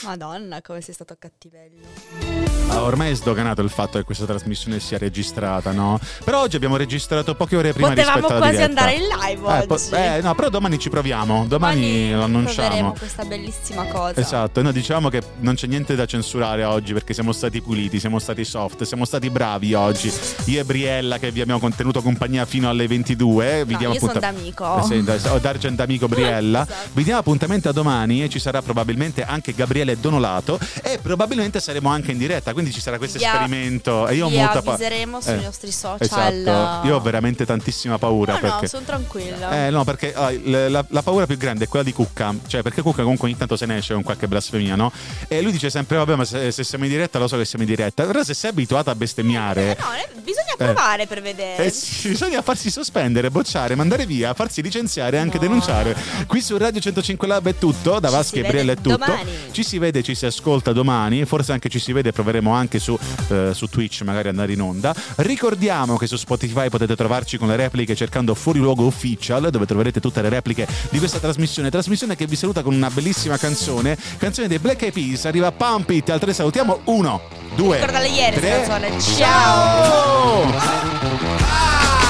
Madonna, 0.04 0.62
come 0.62 0.82
sei 0.82 0.94
stato 0.94 1.16
cattivello. 1.18 2.49
Ormai 2.82 3.12
è 3.12 3.14
sdoganato 3.16 3.62
il 3.62 3.70
fatto 3.70 3.98
che 3.98 4.04
questa 4.04 4.26
trasmissione 4.26 4.80
sia 4.80 4.98
registrata, 4.98 5.72
no? 5.72 6.00
Però 6.24 6.42
oggi 6.42 6.56
abbiamo 6.56 6.76
registrato 6.78 7.36
poche 7.36 7.56
ore 7.56 7.74
prima 7.74 7.90
Potevamo 7.90 8.16
rispetto 8.16 8.34
alla 8.36 8.46
quasi 8.50 8.58
diretta. 8.64 8.82
andare 8.82 8.98
in 8.98 9.08
live 9.08 9.64
Eh, 9.64 9.68
po- 9.68 9.74
oggi. 9.76 9.90
eh, 9.92 10.22
no, 10.22 10.36
però 10.36 10.50
domani 10.50 10.80
ci 10.80 10.90
proviamo. 10.90 11.46
Domani, 11.48 12.12
lo 12.12 12.18
proveremo 12.20 12.24
annunciamo. 12.24 12.94
questa 12.98 13.26
bellissima 13.26 13.86
cosa. 13.86 14.20
Esatto, 14.20 14.62
noi 14.62 14.74
diciamo 14.74 15.10
che 15.10 15.22
non 15.40 15.56
c'è 15.56 15.68
niente 15.68 15.96
da 15.96 16.06
censurare 16.06 16.64
oggi 16.64 16.94
perché 16.94 17.14
siamo 17.14 17.32
stati 17.32 17.62
puliti, 17.62 18.00
siamo 18.00 18.18
stati 18.20 18.44
soft, 18.44 18.84
siamo 18.84 19.06
stati 19.06 19.30
bravi 19.30 19.74
oggi. 19.74 20.12
Io 20.46 20.60
e 20.62 20.64
Briella 20.66 21.20
che 21.20 21.32
vi 21.32 21.42
abbiamo 21.42 21.60
contenuto 21.60 22.02
compagnia 22.02 22.46
fino 22.46 22.70
alle 22.70 22.88
22. 22.88 23.66
Vi 23.66 23.74
No, 23.74 23.78
diamo 23.78 23.94
io 23.94 24.00
sono 24.00 24.12
appunta- 24.14 24.32
d'amico. 24.32 24.80
Eh, 24.80 24.84
sì, 24.84 25.04
da- 25.04 25.34
ho 25.34 25.38
d'argent 25.40 25.80
amico 25.80 26.08
Briella. 26.08 26.62
Esatto. 26.70 26.90
Vi 26.94 27.04
diamo 27.04 27.20
appuntamento 27.20 27.70
a 27.70 27.72
domani 27.72 28.24
e 28.24 28.30
ci 28.30 28.40
sarà 28.40 28.62
probabilmente 28.62 29.24
anche 29.24 29.54
Gabriele 29.54 30.00
Donolato 30.00 30.60
e 30.82 30.98
probabilmente 31.02 31.60
saremo 31.60 31.90
anche 31.90 32.12
in 32.12 32.18
diretta, 32.18 32.54
quindi 32.54 32.69
ci 32.72 32.82
sarà 32.82 32.98
questo 32.98 33.18
Vi- 33.18 33.24
esperimento 33.26 34.08
e 34.08 34.16
io 34.16 34.26
ho 34.26 34.30
molta 34.30 34.62
paura. 34.62 34.72
avviseremo 34.74 35.22
sui 35.22 35.42
nostri 35.42 35.72
social. 35.72 35.98
Esatto, 36.02 36.88
io 36.88 36.96
ho 36.96 37.00
veramente 37.02 37.46
tantissima 37.46 37.98
paura 37.98 38.34
No, 38.34 38.40
no, 38.42 38.50
perché 38.50 38.68
sono 38.68 38.86
tranquilla. 38.86 39.66
eh 39.66 39.70
no, 39.70 39.84
perché 39.84 40.14
ah, 40.14 40.32
l- 40.32 40.68
la, 40.70 40.86
la 40.88 41.02
paura 41.04 41.26
più 41.26 41.38
grande 41.38 41.66
è 41.66 41.68
quella 41.68 41.84
di 41.86 41.94
Cucca, 41.94 42.34
cioè 42.48 42.62
perché 42.62 42.82
Cucca 42.82 43.02
comunque 43.02 43.28
ogni 43.28 43.38
tanto 43.38 43.56
se 43.58 43.66
ne 43.66 43.78
esce 43.78 43.94
con 43.94 44.04
qualche 44.04 44.28
blasfemia, 44.28 44.76
no? 44.76 44.92
E 45.28 45.42
lui 45.42 45.52
dice 45.52 45.70
sempre, 45.70 45.98
vabbè, 45.98 46.16
ma 46.16 46.26
se, 46.26 46.52
se 46.52 46.64
siamo 46.64 46.84
in 46.86 46.90
diretta 46.92 47.20
lo 47.20 47.28
so 47.28 47.38
che 47.38 47.46
siamo 47.46 47.64
in 47.64 47.70
diretta, 47.70 48.06
però 48.06 48.24
se 48.24 48.34
sei 48.34 48.50
abituato 48.52 48.90
a 48.90 48.96
bestemmiare... 48.96 49.72
Eh, 49.72 49.78
no, 49.80 49.94
eh, 49.94 50.08
bisogna 50.22 50.49
provare 50.66 51.08
per 51.08 51.22
vedere. 51.22 51.66
Eh 51.66 51.70
sì, 51.72 52.10
bisogna 52.10 52.42
farsi 52.42 52.70
sospendere, 52.70 53.30
bocciare, 53.32 53.76
mandare 53.76 54.06
via, 54.06 54.34
farsi 54.34 54.62
licenziare 54.62 55.18
e 55.18 55.20
anche 55.20 55.38
No. 55.38 55.44
denunciare. 55.44 55.96
Qui 56.28 56.42
su 56.42 56.58
Radio 56.58 56.80
105 56.82 57.28
Lab 57.28 57.48
è 57.48 57.56
tutto, 57.58 58.00
da 58.00 58.10
Vaschi 58.10 58.40
e 58.40 58.44
Briella 58.48 58.74
è 58.74 58.76
tutto. 58.76 58.98
domani. 58.98 59.32
Ci 59.52 59.64
si 59.64 59.78
vede, 59.78 60.04
ci 60.04 60.16
si 60.16 60.26
ascolta 60.26 60.72
domani, 60.74 61.26
forse 61.26 61.52
anche 61.54 61.70
ci 61.70 61.80
si 61.80 61.92
vede, 61.94 62.12
proveremo 62.12 62.52
anche 62.54 62.80
su, 62.80 62.98
eh, 63.30 63.52
su 63.54 63.68
Twitch 63.68 64.02
magari 64.02 64.28
andare 64.30 64.52
in 64.54 64.62
onda. 64.62 64.94
Ricordiamo 65.18 65.98
che 65.98 66.08
su 66.08 66.16
Spotify 66.18 66.70
potete 66.70 66.96
trovarci 66.96 67.38
con 67.38 67.48
le 67.48 67.56
repliche 67.56 67.96
cercando 67.96 68.36
Fuori 68.36 68.60
Luogo 68.60 68.86
Official, 68.86 69.50
dove 69.50 69.66
troverete 69.66 70.00
tutte 70.00 70.22
le 70.22 70.30
repliche 70.30 70.68
di 70.90 71.00
questa 71.00 71.20
trasmissione. 71.20 71.70
Trasmissione 71.70 72.16
che 72.16 72.26
vi 72.26 72.36
saluta 72.36 72.62
con 72.62 72.74
una 72.74 72.90
bellissima 72.90 73.38
canzone, 73.38 73.98
canzone 74.18 74.48
dei 74.48 74.60
Black 74.60 74.82
Eyed 74.82 74.94
Peas, 74.94 75.26
arriva 75.26 75.52
Pump 75.52 75.90
It, 75.92 76.10
altre 76.10 76.34
salutiamo. 76.34 76.82
Uno, 76.86 77.22
due, 77.56 77.78
ieri 77.80 78.36
tre. 78.40 78.68
Ciao! 79.16 80.49
Ah! 80.52 82.09